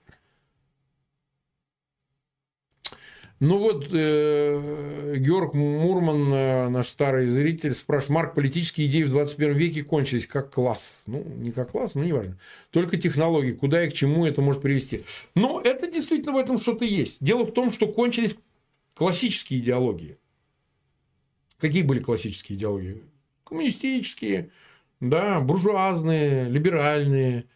[3.44, 9.58] Ну вот, э, Георг Мурман, э, наш старый зритель, спрашивает, Марк, политические идеи в 21
[9.58, 11.04] веке кончились как класс.
[11.08, 12.40] Ну, не как класс, но неважно.
[12.72, 15.04] Только технологии, куда и к чему это может привести.
[15.36, 17.18] Но это действительно в этом что-то есть.
[17.20, 18.38] Дело в том, что кончились
[18.94, 20.18] классические идеологии.
[21.58, 23.04] Какие были классические идеологии?
[23.44, 24.52] Коммунистические,
[25.02, 27.48] да, буржуазные, либеральные,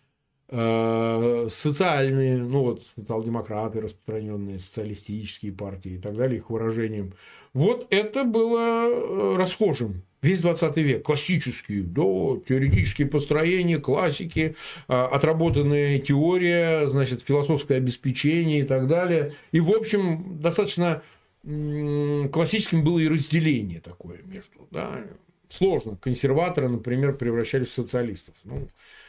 [0.49, 7.13] социальные, ну вот социал-демократы распространенные, социалистические партии и так далее, их выражением.
[7.53, 14.55] Вот это было э, расхожим весь 20 век, классические, да, теоретические построения, классики,
[14.87, 19.33] а, отработанная теория, значит, философское обеспечение и так далее.
[19.51, 21.01] И, в общем, достаточно
[21.43, 25.05] классическим было и разделение такое между, да,
[25.49, 25.95] сложно.
[25.95, 28.35] Консерваторы, например, превращались в социалистов.
[28.43, 28.67] Ну,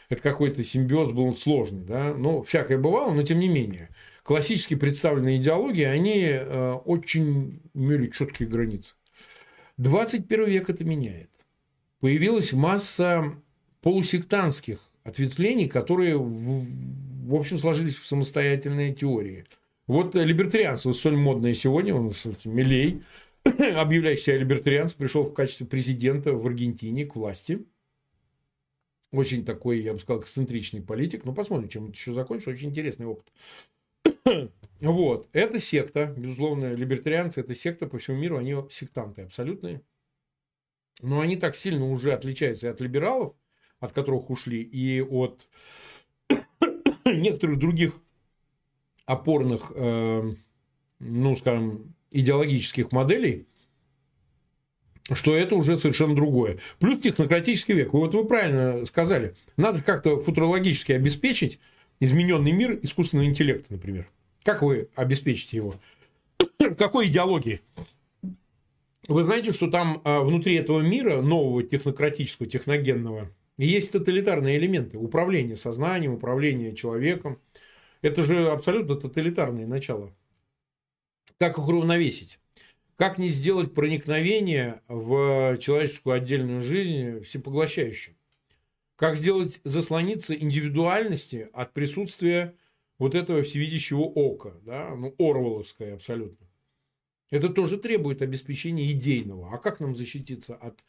[0.09, 3.89] это какой-то симбиоз был сложный, да, но всякое бывало, но тем не менее.
[4.23, 8.95] Классически представленные идеологии, они э, очень имели четкие границы.
[9.77, 11.29] 21 век это меняет.
[11.99, 13.35] Появилась масса
[13.81, 19.45] полусектантских ответвлений, которые, в общем, сложились в самостоятельные теории.
[19.87, 22.11] Вот либертарианство, столь модное сегодня, он,
[22.45, 23.01] Милей,
[23.43, 27.65] объявляющий себя либертарианцем, пришел в качестве президента в Аргентине к власти.
[29.11, 31.25] Очень такой, я бы сказал, эксцентричный политик.
[31.25, 32.51] Ну, посмотрим, чем это еще закончится.
[32.51, 33.31] Очень интересный опыт.
[34.81, 35.27] Вот.
[35.33, 39.81] Это секта, безусловно, либертарианцы, это секта по всему миру, они сектанты абсолютные.
[41.01, 43.35] Но они так сильно уже отличаются и от либералов,
[43.79, 45.49] от которых ушли, и от
[47.05, 47.99] некоторых других
[49.05, 50.33] опорных, э,
[50.99, 53.47] ну, скажем, идеологических моделей,
[55.13, 56.59] что это уже совершенно другое.
[56.79, 57.93] Плюс технократический век.
[57.93, 59.35] Вот вы правильно сказали.
[59.57, 61.59] Надо как-то футурологически обеспечить
[61.99, 64.09] измененный мир искусственного интеллекта, например.
[64.43, 65.75] Как вы обеспечите его?
[66.77, 67.61] Какой идеологии?
[69.07, 74.97] Вы знаете, что там а, внутри этого мира, нового технократического, техногенного, есть тоталитарные элементы.
[74.97, 77.37] Управление сознанием, управление человеком.
[78.01, 80.13] Это же абсолютно тоталитарные начала.
[81.39, 82.38] Как их уравновесить?
[82.99, 88.13] Как не сделать проникновение в человеческую отдельную жизнь всепоглощающим?
[88.97, 92.57] Как сделать заслониться индивидуальности от присутствия
[92.97, 96.45] вот этого всевидящего ока, да, ну, Орвеловское абсолютно.
[97.29, 99.53] Это тоже требует обеспечения идейного.
[99.53, 100.83] А как нам защититься от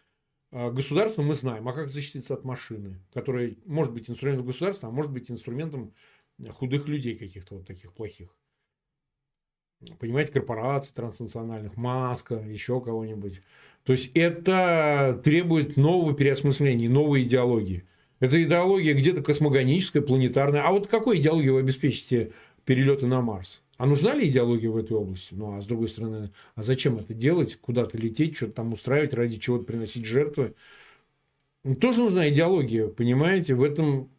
[0.51, 1.69] а, государства, мы знаем.
[1.69, 5.95] А как защититься от машины, которая может быть инструментом государства, а может быть инструментом
[6.55, 8.35] худых людей каких-то вот таких плохих.
[9.99, 13.41] Понимаете, корпораций транснациональных, Маска, еще кого-нибудь.
[13.85, 17.85] То есть это требует нового переосмысления, новой идеологии.
[18.19, 20.63] Это идеология где-то космогоническая, планетарная.
[20.63, 22.33] А вот какой идеологией вы обеспечите
[22.67, 23.63] перелеты на Марс?
[23.79, 25.33] А нужна ли идеология в этой области?
[25.33, 27.57] Ну, а с другой стороны, а зачем это делать?
[27.57, 30.55] Куда-то лететь, что-то там устраивать, ради чего-то приносить жертвы?
[31.65, 33.55] Ну, тоже нужна идеология, понимаете?
[33.55, 34.11] В этом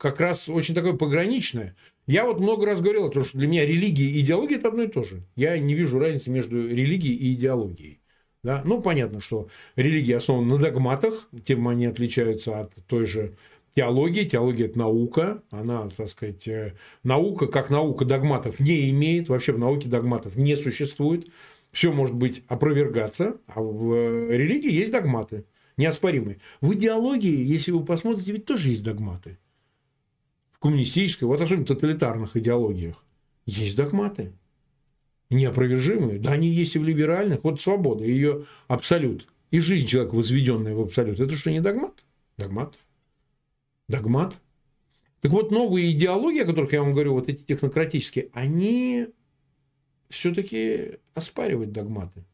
[0.00, 1.76] как раз очень такое пограничное.
[2.06, 4.84] Я вот много раз говорил о том, что для меня религия и идеология– это одно
[4.84, 5.22] и то же.
[5.36, 8.00] Я не вижу разницы между религией и идеологией.
[8.42, 8.62] Да?
[8.64, 13.36] Ну, понятно, что религия основана на догматах, тем они отличаются от той же
[13.74, 14.24] теологии.
[14.24, 15.42] Теология– это наука.
[15.50, 19.28] Она, так сказать, э, наука, как наука догматов не имеет.
[19.28, 21.28] Вообще в науке догматов не существует.
[21.72, 23.36] Все может быть опровергаться.
[23.48, 25.44] А в религии есть догматы
[25.76, 26.38] неоспоримые.
[26.62, 29.36] В идеологии, если вы посмотрите, ведь тоже есть догматы.
[30.60, 33.04] Коммунистической, вот особенно тоталитарных идеологиях,
[33.46, 34.32] есть догматы
[35.30, 36.18] неопровержимые.
[36.18, 37.42] Да, они есть и в либеральных.
[37.44, 39.26] Вот свобода, ее абсолют.
[39.50, 41.18] И жизнь человека, возведенная в абсолют.
[41.18, 42.04] Это что, не догмат?
[42.36, 42.78] Догмат.
[43.88, 44.38] Догмат.
[45.20, 49.08] Так вот, новые идеологии, о которых я вам говорю, вот эти технократические, они
[50.08, 52.24] все-таки оспаривают догматы.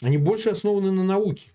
[0.00, 1.50] Они больше основаны на науке.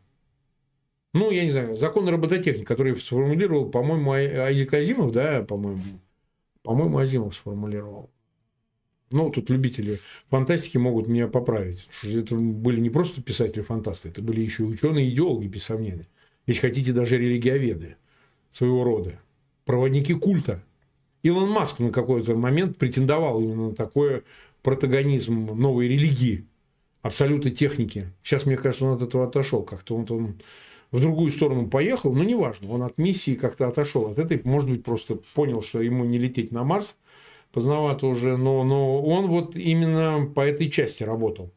[1.13, 5.81] Ну, я не знаю, закон робототехники, который сформулировал, по-моему, Айзек Азимов, да, по-моему,
[6.63, 8.09] по-моему, Азимов сформулировал.
[9.11, 9.99] Ну, тут любители
[10.29, 11.87] фантастики могут меня поправить.
[12.03, 16.07] Это были не просто писатели-фантасты, это были еще ученые идеологи, без сомнения.
[16.47, 17.95] Если хотите, даже религиоведы
[18.51, 19.19] своего рода.
[19.65, 20.63] Проводники культа.
[21.21, 24.23] Илон Маск на какой-то момент претендовал именно на такой
[24.63, 26.47] протагонизм новой религии,
[27.03, 28.11] абсолютной техники.
[28.23, 29.61] Сейчас, мне кажется, он от этого отошел.
[29.61, 30.41] Как-то он, он
[30.93, 34.11] в другую сторону поехал, но неважно, он от миссии как-то отошел.
[34.11, 36.97] От этой, может быть, просто понял, что ему не лететь на Марс,
[37.51, 41.51] поздновато уже, но, но он вот именно по этой части работал.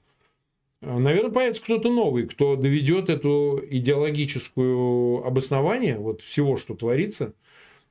[0.80, 7.34] Наверное, появится кто-то новый, кто доведет эту идеологическую обоснование вот всего, что творится,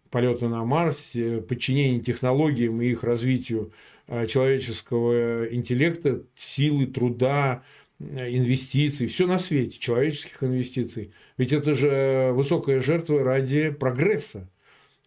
[0.10, 1.14] полеты на Марс,
[1.48, 3.72] подчинение технологиям и их развитию
[4.08, 7.64] э, человеческого интеллекта, силы, труда,
[8.00, 11.12] инвестиций, все на свете, человеческих инвестиций.
[11.38, 14.50] Ведь это же высокая жертва ради прогресса,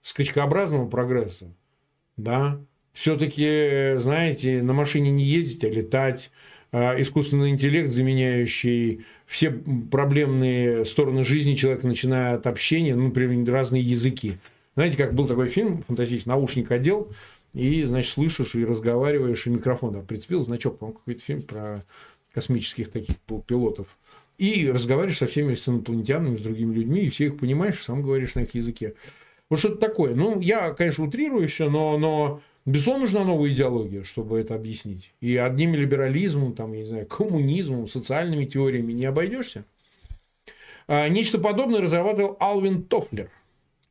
[0.03, 1.55] скачкообразного прогресса.
[2.17, 2.61] Да,
[2.93, 6.31] все-таки, знаете, на машине не ездить, а летать,
[6.73, 13.83] а, искусственный интеллект, заменяющий все проблемные стороны жизни человека, начиная от общения, ну, например, разные
[13.83, 14.35] языки.
[14.75, 17.13] Знаете, как был такой фильм фантастический, наушник одел,
[17.55, 21.85] и, значит, слышишь и разговариваешь, и микрофон да, прицепил, значок, по-моему, какой-то фильм про
[22.33, 23.17] космических таких
[23.47, 23.97] пилотов.
[24.39, 28.37] И разговариваешь со всеми с инопланетянами, с другими людьми, и все их понимаешь, сам говоришь
[28.37, 28.95] на их языке.
[29.51, 30.15] Вот что-то такое.
[30.15, 35.13] Ну, я, конечно, утрирую все, но, но безусловно, нужна новая идеология, чтобы это объяснить.
[35.21, 39.65] И одним либерализмом, там, я не знаю, коммунизмом, социальными теориями не обойдешься.
[40.87, 43.31] А, нечто подобное разрабатывал Алвин Тофлер.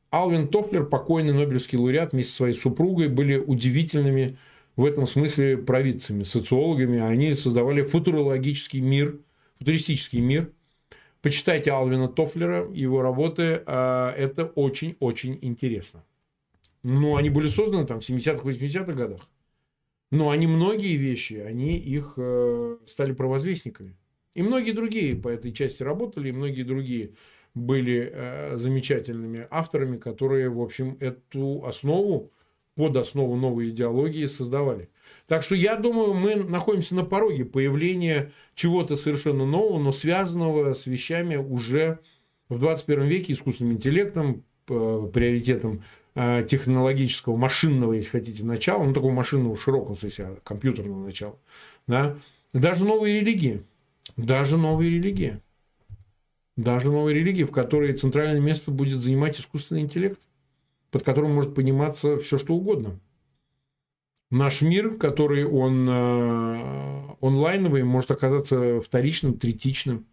[0.09, 4.37] Алвин Тофлер, покойный Нобелевский лауреат, вместе со своей супругой были удивительными
[4.77, 6.99] в этом смысле провидцами, социологами.
[6.99, 9.19] Они создавали футурологический мир,
[9.57, 10.53] футуристический мир.
[11.21, 13.63] Почитайте Алвина Тофлера, его работы.
[13.65, 16.05] А, это очень-очень интересно.
[16.83, 19.21] Ну, они были созданы там в 70-х, 80-х годах.
[20.11, 23.97] Но они многие вещи, они их э, стали провозвестниками.
[24.35, 27.15] И многие другие по этой части работали, и многие другие
[27.55, 32.31] были э, замечательными авторами, которые, в общем, эту основу,
[32.77, 34.89] под основу новой идеологии создавали.
[35.27, 40.85] Так что я думаю, мы находимся на пороге появления чего-то совершенно нового, но связанного с
[40.85, 41.99] вещами уже
[42.49, 45.81] в 21 веке искусственным интеллектом, приоритетом
[46.13, 51.39] э, технологического, машинного, если хотите, начала, ну, такого машинного в широком смысле, компьютерного начала,
[51.87, 52.15] да,
[52.53, 53.63] даже новые религии,
[54.17, 55.41] даже новые религии,
[56.55, 60.21] даже новые религии, в которой центральное место будет занимать искусственный интеллект,
[60.91, 62.99] под которым может пониматься все, что угодно.
[64.29, 70.05] Наш мир, который он э, онлайновый, может оказаться вторичным, третичным.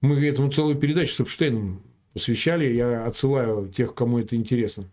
[0.00, 1.82] Мы этому целую передачу с Эпштейном
[2.12, 4.90] посвящали, я отсылаю тех, кому это интересно.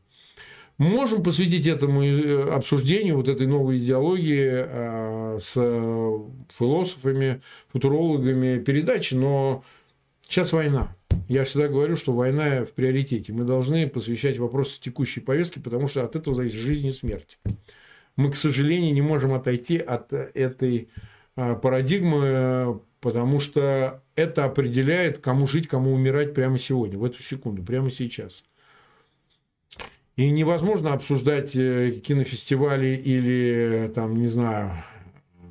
[0.79, 5.53] Можем посвятить этому э, обсуждению вот этой новой идеологии э, с
[6.49, 9.63] философами, футурологами передачи, но
[10.21, 10.96] сейчас война.
[11.27, 13.33] Я всегда говорю, что война в приоритете.
[13.33, 17.39] Мы должны посвящать вопросы текущей повестки, потому что от этого зависит жизнь и смерть.
[18.15, 20.89] Мы, к сожалению, не можем отойти от этой
[21.35, 27.63] э, парадигмы потому что это определяет, кому жить, кому умирать прямо сегодня, в эту секунду,
[27.63, 28.43] прямо сейчас.
[30.15, 34.73] И невозможно обсуждать э, кинофестивали или, там, не знаю,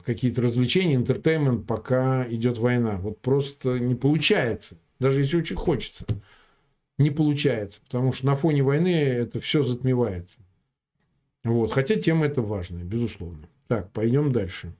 [0.04, 2.96] какие-то развлечения, интертеймент, пока идет война.
[2.96, 4.76] Вот просто не получается.
[4.98, 6.06] Даже если очень хочется.
[6.98, 7.80] Не получается.
[7.82, 10.40] Потому что на фоне войны это все затмевается.
[11.44, 11.72] Вот.
[11.72, 13.48] Хотя тема это важная, безусловно.
[13.68, 14.74] Так, пойдем дальше.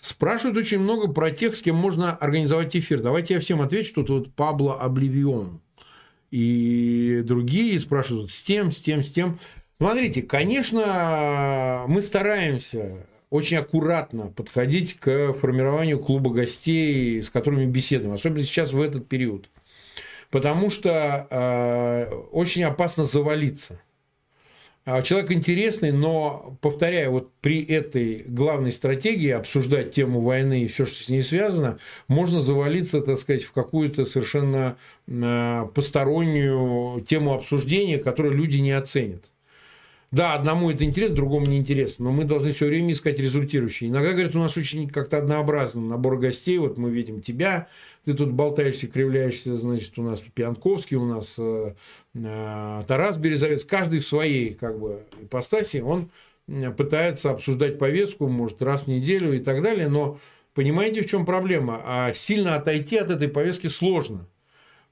[0.00, 3.02] Спрашивают очень много про тех, с кем можно организовать эфир.
[3.02, 3.94] Давайте я всем отвечу.
[3.94, 5.60] Тут вот Пабло Обливион
[6.30, 9.38] и другие спрашивают с тем, с тем, с тем.
[9.78, 18.42] Смотрите, конечно, мы стараемся очень аккуратно подходить к формированию клуба гостей, с которыми беседуем, особенно
[18.42, 19.48] сейчас в этот период.
[20.30, 23.80] Потому что э, очень опасно завалиться.
[24.90, 30.86] А, человек интересный, но, повторяю, вот при этой главной стратегии обсуждать тему войны и все,
[30.86, 37.98] что с ней связано, можно завалиться, так сказать, в какую-то совершенно а, постороннюю тему обсуждения,
[37.98, 39.26] которую люди не оценят.
[40.10, 43.90] Да, одному это интересно, другому не интересно, но мы должны все время искать результирующие.
[43.90, 46.56] Иногда, говорят, у нас очень как-то однообразный набор гостей.
[46.56, 47.68] Вот мы видим тебя,
[48.06, 51.74] ты тут болтаешься, кривляешься, значит, у нас Пьянковский, у нас э,
[52.14, 53.66] э, Тарас Березовец.
[53.66, 56.10] Каждый в своей как бы ипостаси, он
[56.78, 60.18] пытается обсуждать повестку, может, раз в неделю и так далее, но
[60.54, 61.82] понимаете, в чем проблема?
[61.84, 64.26] А сильно отойти от этой повестки сложно.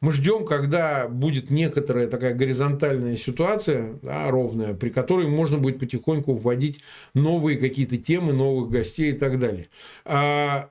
[0.01, 6.35] Мы ждем, когда будет некоторая такая горизонтальная ситуация, да, ровная, при которой можно будет потихоньку
[6.35, 6.83] вводить
[7.15, 9.69] новые какие-то темы, новых гостей и так далее.
[10.05, 10.71] А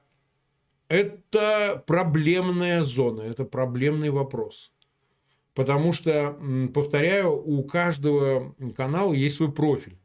[0.87, 4.71] это проблемная зона, это проблемный вопрос.
[5.55, 6.37] Потому что,
[6.73, 9.97] повторяю, у каждого канала есть свой профиль.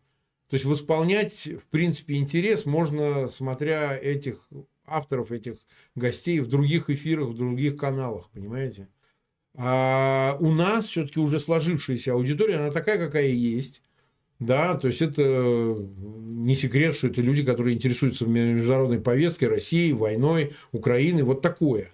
[0.48, 4.48] То есть восполнять, в принципе, интерес можно, смотря этих
[4.86, 5.56] авторов, этих
[5.94, 8.88] гостей в других эфирах, в других каналах, понимаете?
[9.56, 13.82] А у нас все-таки уже сложившаяся аудитория, она такая, какая есть.
[14.38, 20.54] Да, то есть это не секрет, что это люди, которые интересуются международной повесткой, Россией, войной,
[20.72, 21.90] Украиной, вот такое.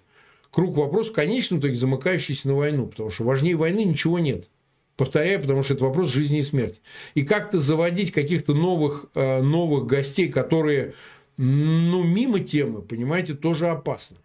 [0.49, 4.47] Круг вопросов, конечно, итоге замыкающийся на войну, потому что важнее войны ничего нет.
[4.95, 6.79] Повторяю, потому что это вопрос жизни и смерти.
[7.13, 10.93] И как-то заводить каких-то новых, э, новых гостей, которые
[11.37, 14.17] ну, мимо темы, понимаете, тоже опасно.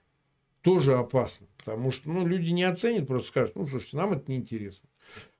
[0.62, 1.46] Тоже опасно.
[1.64, 4.88] Потому что ну, люди не оценят, просто скажут, ну, слушайте, нам это неинтересно.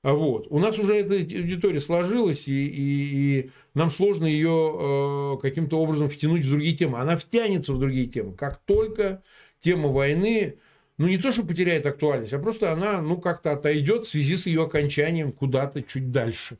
[0.03, 0.47] А вот.
[0.49, 6.09] У нас уже эта аудитория сложилась, и, и, и нам сложно ее э, каким-то образом
[6.09, 6.99] втянуть в другие темы.
[6.99, 8.35] Она втянется в другие темы.
[8.35, 9.21] Как только
[9.59, 10.59] тема войны,
[10.97, 14.45] ну не то, что потеряет актуальность, а просто она, ну, как-то отойдет в связи с
[14.45, 16.57] ее окончанием куда-то чуть дальше.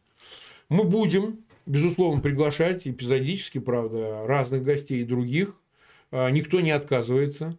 [0.67, 5.55] Мы будем, безусловно, приглашать эпизодически, правда, разных гостей и других.
[6.11, 7.57] А, никто не отказывается.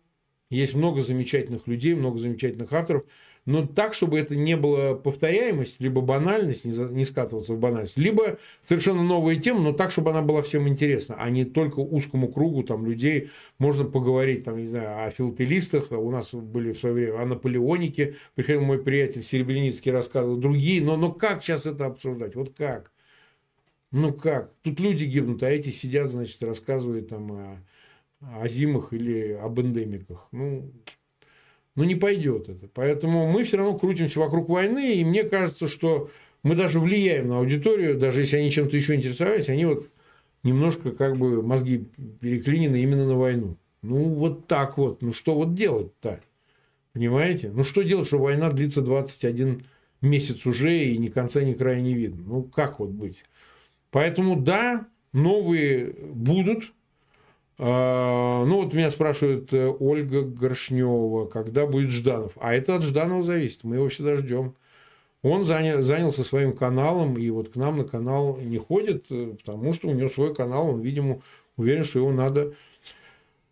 [0.50, 3.04] Есть много замечательных людей, много замечательных авторов
[3.46, 9.02] но так, чтобы это не было повторяемость, либо банальность, не скатываться в банальность, либо совершенно
[9.02, 12.86] новая тема, но так, чтобы она была всем интересна, а не только узкому кругу там,
[12.86, 13.30] людей.
[13.58, 18.16] Можно поговорить там, не знаю, о филателистах, у нас были в свое время о Наполеонике,
[18.34, 22.34] приходил мой приятель Серебряницкий, рассказывал, другие, но, но как сейчас это обсуждать?
[22.34, 22.92] Вот как?
[23.90, 24.52] Ну как?
[24.62, 27.62] Тут люди гибнут, а эти сидят, значит, рассказывают там о,
[28.40, 30.28] о зимах или об эндемиках.
[30.32, 30.70] Ну,
[31.74, 32.68] ну, не пойдет это.
[32.72, 36.10] Поэтому мы все равно крутимся вокруг войны, и мне кажется, что
[36.42, 39.88] мы даже влияем на аудиторию, даже если они чем-то еще интересовались, они вот
[40.42, 41.88] немножко как бы мозги
[42.20, 43.56] переклинены именно на войну.
[43.82, 45.02] Ну, вот так вот.
[45.02, 46.20] Ну, что вот делать-то?
[46.92, 47.50] Понимаете?
[47.52, 49.64] Ну, что делать, что война длится 21
[50.00, 52.22] месяц уже, и ни конца, ни края не видно?
[52.24, 53.24] Ну, как вот быть?
[53.90, 56.72] Поэтому, да, новые будут,
[57.58, 62.32] ну, вот меня спрашивает э, Ольга Горшнева, когда будет Жданов.
[62.40, 64.54] А это от Жданова зависит, мы его всегда ждем.
[65.22, 69.72] Он занял, занялся своим каналом, и вот к нам на канал не ходит, э, потому
[69.72, 71.20] что у него свой канал, он, видимо,
[71.56, 72.54] уверен, что его надо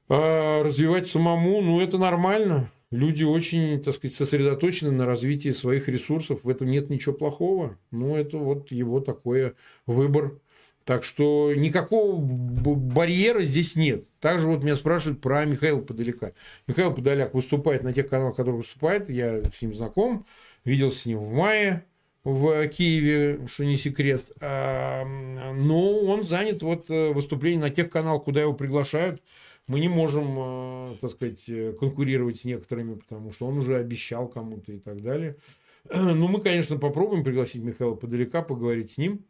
[0.08, 1.62] а, развивать самому.
[1.62, 2.70] Ну, это нормально.
[2.90, 6.44] Люди очень, так сказать, сосредоточены на развитии своих ресурсов.
[6.44, 7.78] В этом нет ничего плохого.
[7.90, 9.54] Ну, это вот его такой
[9.86, 10.38] выбор.
[10.84, 14.04] Так что никакого барьера здесь нет.
[14.20, 16.32] Также вот меня спрашивают про Михаила Подоляка.
[16.66, 19.08] Михаил Подоляк выступает на тех каналах, которые выступает.
[19.08, 20.26] Я с ним знаком.
[20.64, 21.84] Виделся с ним в мае
[22.24, 24.24] в Киеве, что не секрет.
[24.40, 29.22] А, но он занят вот э, выступлением на тех каналах, куда его приглашают.
[29.66, 31.44] Мы не можем, э, так сказать,
[31.78, 35.36] конкурировать с некоторыми, потому что он уже обещал кому-то и так далее.
[35.92, 39.24] Ну, мы, конечно, попробуем пригласить Михаила Подоляка, поговорить с ним.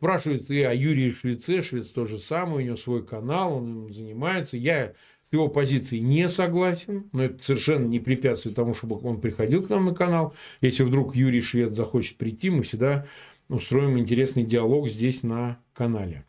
[0.00, 1.62] Спрашивают и о Юрии Швеце.
[1.62, 4.56] Швец то же самое, у него свой канал, он им занимается.
[4.56, 4.94] Я
[5.28, 9.68] с его позицией не согласен, но это совершенно не препятствует тому, чтобы он приходил к
[9.68, 10.34] нам на канал.
[10.62, 13.06] Если вдруг Юрий Швец захочет прийти, мы всегда
[13.50, 16.24] устроим интересный диалог здесь на канале.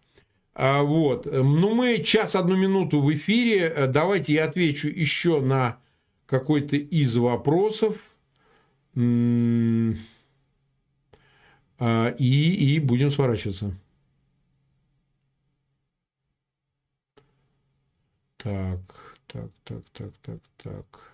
[0.54, 1.26] А вот.
[1.26, 3.88] Ну, мы час одну минуту в эфире.
[3.88, 5.80] Давайте я отвечу еще на
[6.26, 7.96] какой-то из вопросов.
[8.98, 9.94] А,
[11.82, 13.76] и, и будем сворачиваться.
[18.38, 21.12] Так, так, так, так, так, так.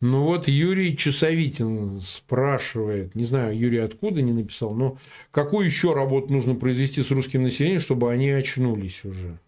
[0.00, 4.98] Ну вот Юрий Часовитин спрашивает, не знаю, Юрий откуда не написал, но
[5.30, 9.38] какую еще работу нужно произвести с русским населением, чтобы они очнулись уже?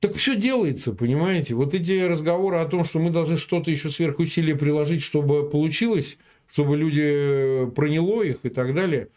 [0.00, 1.54] Так все делается, понимаете?
[1.54, 6.18] Вот эти разговоры о том, что мы должны что-то еще сверхусилие приложить, чтобы получилось,
[6.50, 9.08] чтобы люди э, проняло их и так далее.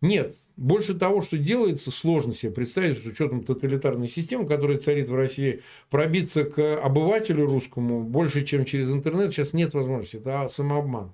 [0.00, 5.14] Нет, больше того, что делается, сложно себе представить с учетом тоталитарной системы, которая царит в
[5.14, 10.18] России, пробиться к обывателю русскому больше, чем через интернет, сейчас нет возможности.
[10.18, 11.12] Это самообман.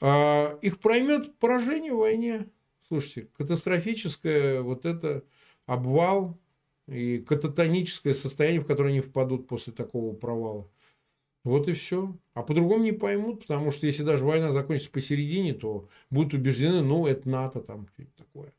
[0.00, 2.46] А, их проймет поражение в войне.
[2.88, 5.22] Слушайте, катастрофическое вот это
[5.66, 6.38] обвал
[6.88, 10.68] и кататоническое состояние, в которое они впадут после такого провала.
[11.44, 12.14] Вот и все.
[12.34, 17.06] А по-другому не поймут, потому что если даже война закончится посередине, то будут убеждены, ну,
[17.06, 18.52] это НАТО там, что-то такое.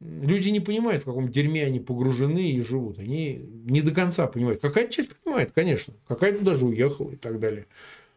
[0.00, 2.98] Люди не понимают, в каком дерьме они погружены и живут.
[2.98, 4.60] Они не до конца понимают.
[4.60, 5.92] Какая-то часть понимает, конечно.
[6.06, 7.66] Какая-то даже уехала и так далее.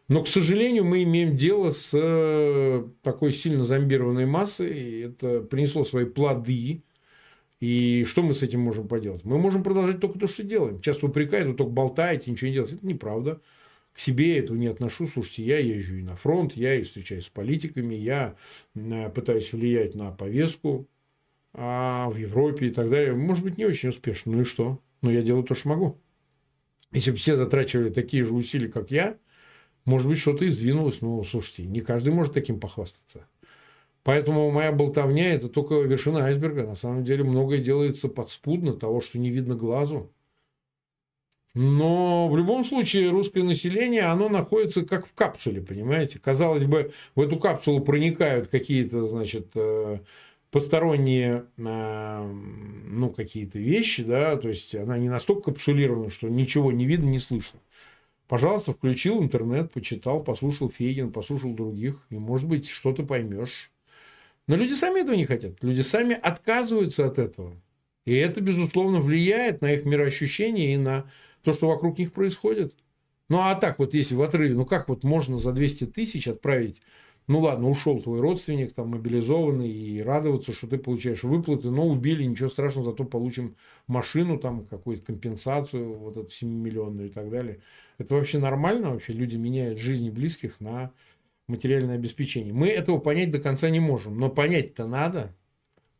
[0.07, 4.71] Но, к сожалению, мы имеем дело с э, такой сильно зомбированной массой.
[4.71, 6.83] И это принесло свои плоды.
[7.59, 9.25] И что мы с этим можем поделать?
[9.25, 10.81] Мы можем продолжать только то, что делаем.
[10.81, 12.75] Часто упрекают, вы только болтаете, ничего не делаете.
[12.75, 13.41] Это неправда
[13.93, 15.05] к себе этого не отношу.
[15.05, 18.35] Слушайте, я езжу и на фронт, я и встречаюсь с политиками, я
[18.75, 20.87] э, пытаюсь влиять на повестку
[21.53, 23.13] а в Европе и так далее.
[23.13, 24.33] Может быть, не очень успешно.
[24.33, 24.79] Ну и что?
[25.01, 25.97] Но я делаю то, что могу.
[26.91, 29.17] Если бы все затрачивали такие же усилия, как я,
[29.85, 31.01] может быть, что-то и сдвинулось.
[31.01, 33.27] Но, слушайте, не каждый может таким похвастаться.
[34.03, 36.65] Поэтому моя болтовня– это только вершина айсберга.
[36.65, 40.11] На самом деле, многое делается подспудно того, что не видно глазу.
[41.54, 46.18] Но в любом случае русское население, оно находится как в капсуле, понимаете?
[46.18, 49.99] Казалось бы, в эту капсулу проникают какие-то, значит, э,
[50.49, 52.32] посторонние, э,
[52.88, 57.20] ну, какие-то вещи, да, то есть она не настолько капсулирована, что ничего не видно, не
[57.20, 57.60] слышно.
[58.30, 63.72] Пожалуйста, включил интернет, почитал, послушал Фейгин, послушал других, и, может быть, что-то поймешь.
[64.47, 65.62] Но люди сами этого не хотят.
[65.62, 67.54] Люди сами отказываются от этого.
[68.06, 71.06] И это, безусловно, влияет на их мироощущение и на
[71.43, 72.75] то, что вокруг них происходит.
[73.29, 76.81] Ну, а так вот, если в отрыве, ну, как вот можно за 200 тысяч отправить
[77.27, 82.23] ну ладно, ушел твой родственник, там, мобилизованный, и радоваться, что ты получаешь выплаты, но убили,
[82.23, 83.55] ничего страшного, зато получим
[83.87, 87.59] машину, там, какую-то компенсацию, вот эту 7-миллионную и так далее.
[87.97, 89.13] Это вообще нормально вообще?
[89.13, 90.91] Люди меняют жизни близких на
[91.47, 92.53] материальное обеспечение.
[92.53, 95.35] Мы этого понять до конца не можем, но понять-то надо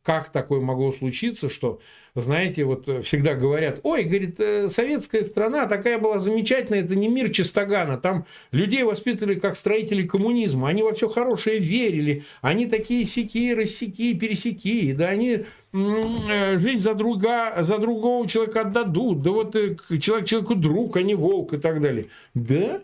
[0.04, 1.80] как такое могло случиться, что,
[2.16, 7.08] знаете, вот э, всегда говорят, ой, говорит, э, советская страна такая была замечательная, это не
[7.08, 13.06] мир Чистогана, там людей воспитывали как строители коммунизма, они во все хорошее верили, они такие
[13.06, 19.54] сики, рассеки, пересеки, да, они э, жизнь за, друга, за другого человека отдадут, да вот
[19.54, 22.08] человек человеку друг, а не волк и так далее.
[22.34, 22.82] Да?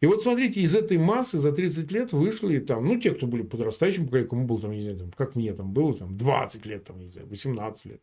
[0.00, 3.42] И вот смотрите, из этой массы за 30 лет вышли там, ну, те, кто были
[3.42, 7.00] подрастающим, кому было там, не знаю, там, как мне там было, там, 20 лет, там,
[7.00, 8.00] не знаю, 18 лет.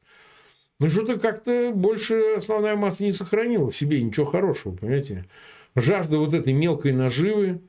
[0.79, 5.25] Ну, что-то как-то больше основная масса не сохранила в себе ничего хорошего, понимаете?
[5.75, 7.61] Жажда вот этой мелкой наживы,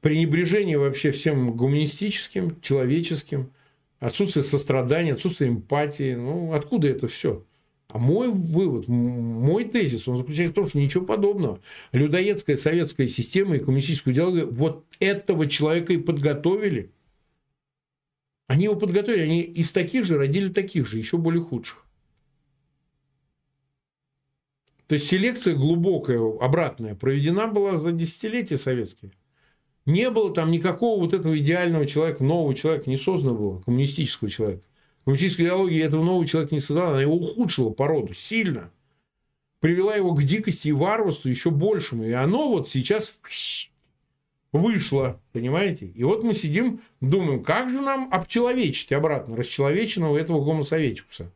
[0.00, 3.52] пренебрежение вообще всем гуманистическим, человеческим,
[4.00, 6.14] отсутствие сострадания, отсутствие эмпатии.
[6.14, 7.44] Ну, откуда это все?
[7.88, 11.60] А мой вывод, мой тезис, он заключается в том, что ничего подобного.
[11.92, 16.90] Людоедская советская система и коммунистическую идеологию вот этого человека и подготовили.
[18.48, 21.84] Они его подготовили, они из таких же родили таких же, еще более худших.
[24.88, 29.12] То есть селекция глубокая, обратная, проведена была за десятилетия советские.
[29.84, 34.62] Не было там никакого вот этого идеального человека, нового человека, не создано было, коммунистического человека.
[35.06, 38.72] Коммунистическая идеология этого нового человека не создала, она его ухудшила породу сильно.
[39.60, 42.04] Привела его к дикости и варварству еще большему.
[42.04, 43.16] И оно вот сейчас
[44.50, 45.86] вышло, понимаете?
[45.86, 51.30] И вот мы сидим, думаем, как же нам обчеловечить обратно расчеловеченного этого гомосоветикуса.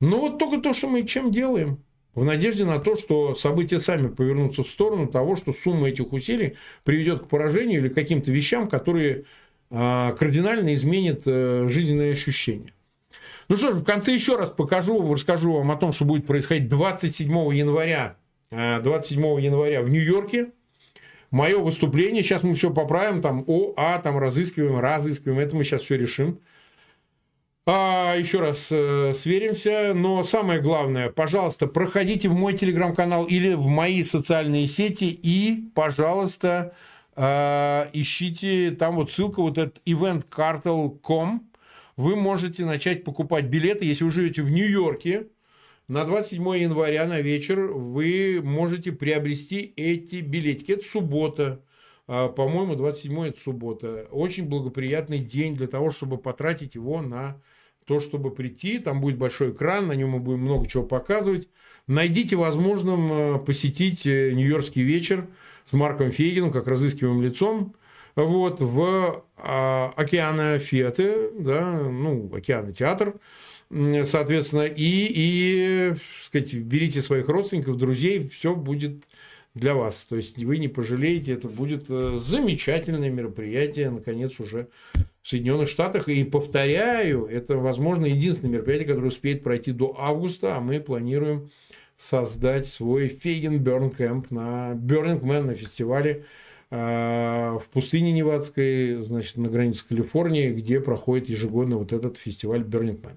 [0.00, 1.82] Ну, вот только то, что мы чем делаем.
[2.14, 6.56] В надежде на то, что события сами повернутся в сторону того, что сумма этих усилий
[6.84, 9.24] приведет к поражению или каким-то вещам, которые
[9.70, 12.72] кардинально изменит э, жизненные ощущения.
[13.48, 16.68] Ну что ж, в конце еще раз покажу, расскажу вам о том, что будет происходить
[16.68, 18.16] 27 января,
[18.50, 20.52] 27 э, января в Нью-Йорке.
[21.30, 25.82] Мое выступление, сейчас мы все поправим, там О, А, там разыскиваем, разыскиваем, это мы сейчас
[25.82, 26.40] все решим.
[27.66, 33.66] А, еще раз э, сверимся, но самое главное, пожалуйста, проходите в мой телеграм-канал или в
[33.66, 41.50] мои социальные сети и, пожалуйста, а, ищите, там вот ссылка вот этот eventcartel.com,
[41.96, 45.26] вы можете начать покупать билеты, если вы живете в Нью-Йорке,
[45.90, 50.70] на 27 января на вечер вы можете приобрести эти билетики.
[50.70, 51.64] Это суббота.
[52.06, 54.06] А, по-моему, 27 это суббота.
[54.12, 57.42] Очень благоприятный день для того, чтобы потратить его на
[57.86, 58.78] то, чтобы прийти.
[58.78, 61.48] Там будет большой экран, на нем мы будем много чего показывать.
[61.88, 65.26] Найдите возможным а, посетить э, Нью-Йоркский вечер
[65.70, 67.76] с Марком Фейгином, как разыскиваемым лицом,
[68.16, 73.14] вот, в а, Океана Фиаты, да, ну, Океана Театр,
[73.70, 79.04] соответственно, и, и сказать, берите своих родственников, друзей, все будет
[79.54, 80.06] для вас.
[80.06, 84.68] То есть вы не пожалеете, это будет э, замечательное мероприятие, наконец, уже
[85.22, 86.08] в Соединенных Штатах.
[86.08, 91.50] И повторяю, это, возможно, единственное мероприятие, которое успеет пройти до августа, а мы планируем
[92.00, 96.24] создать свой Фейгин Burn Camp на Man на фестивале
[96.70, 103.16] э, в пустыне Невадской, значит, на границе Калифорнии, где проходит ежегодно вот этот фестиваль Man.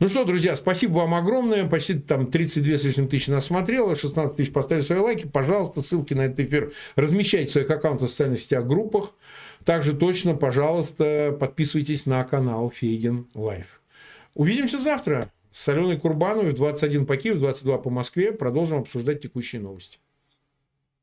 [0.00, 1.68] Ну что, друзья, спасибо вам огромное.
[1.68, 5.26] Почти там 32 с лишним тысячи нас смотрело, 16 тысяч поставили свои лайки.
[5.26, 9.14] Пожалуйста, ссылки на этот эфир размещайте в своих аккаунтах в социальных сетях, группах.
[9.64, 13.80] Также точно, пожалуйста, подписывайтесь на канал Фейгин Live.
[14.34, 18.32] Увидимся завтра с Аленой Курбановой в 21 по Киеву, 22 по Москве.
[18.32, 19.98] Продолжим обсуждать текущие новости.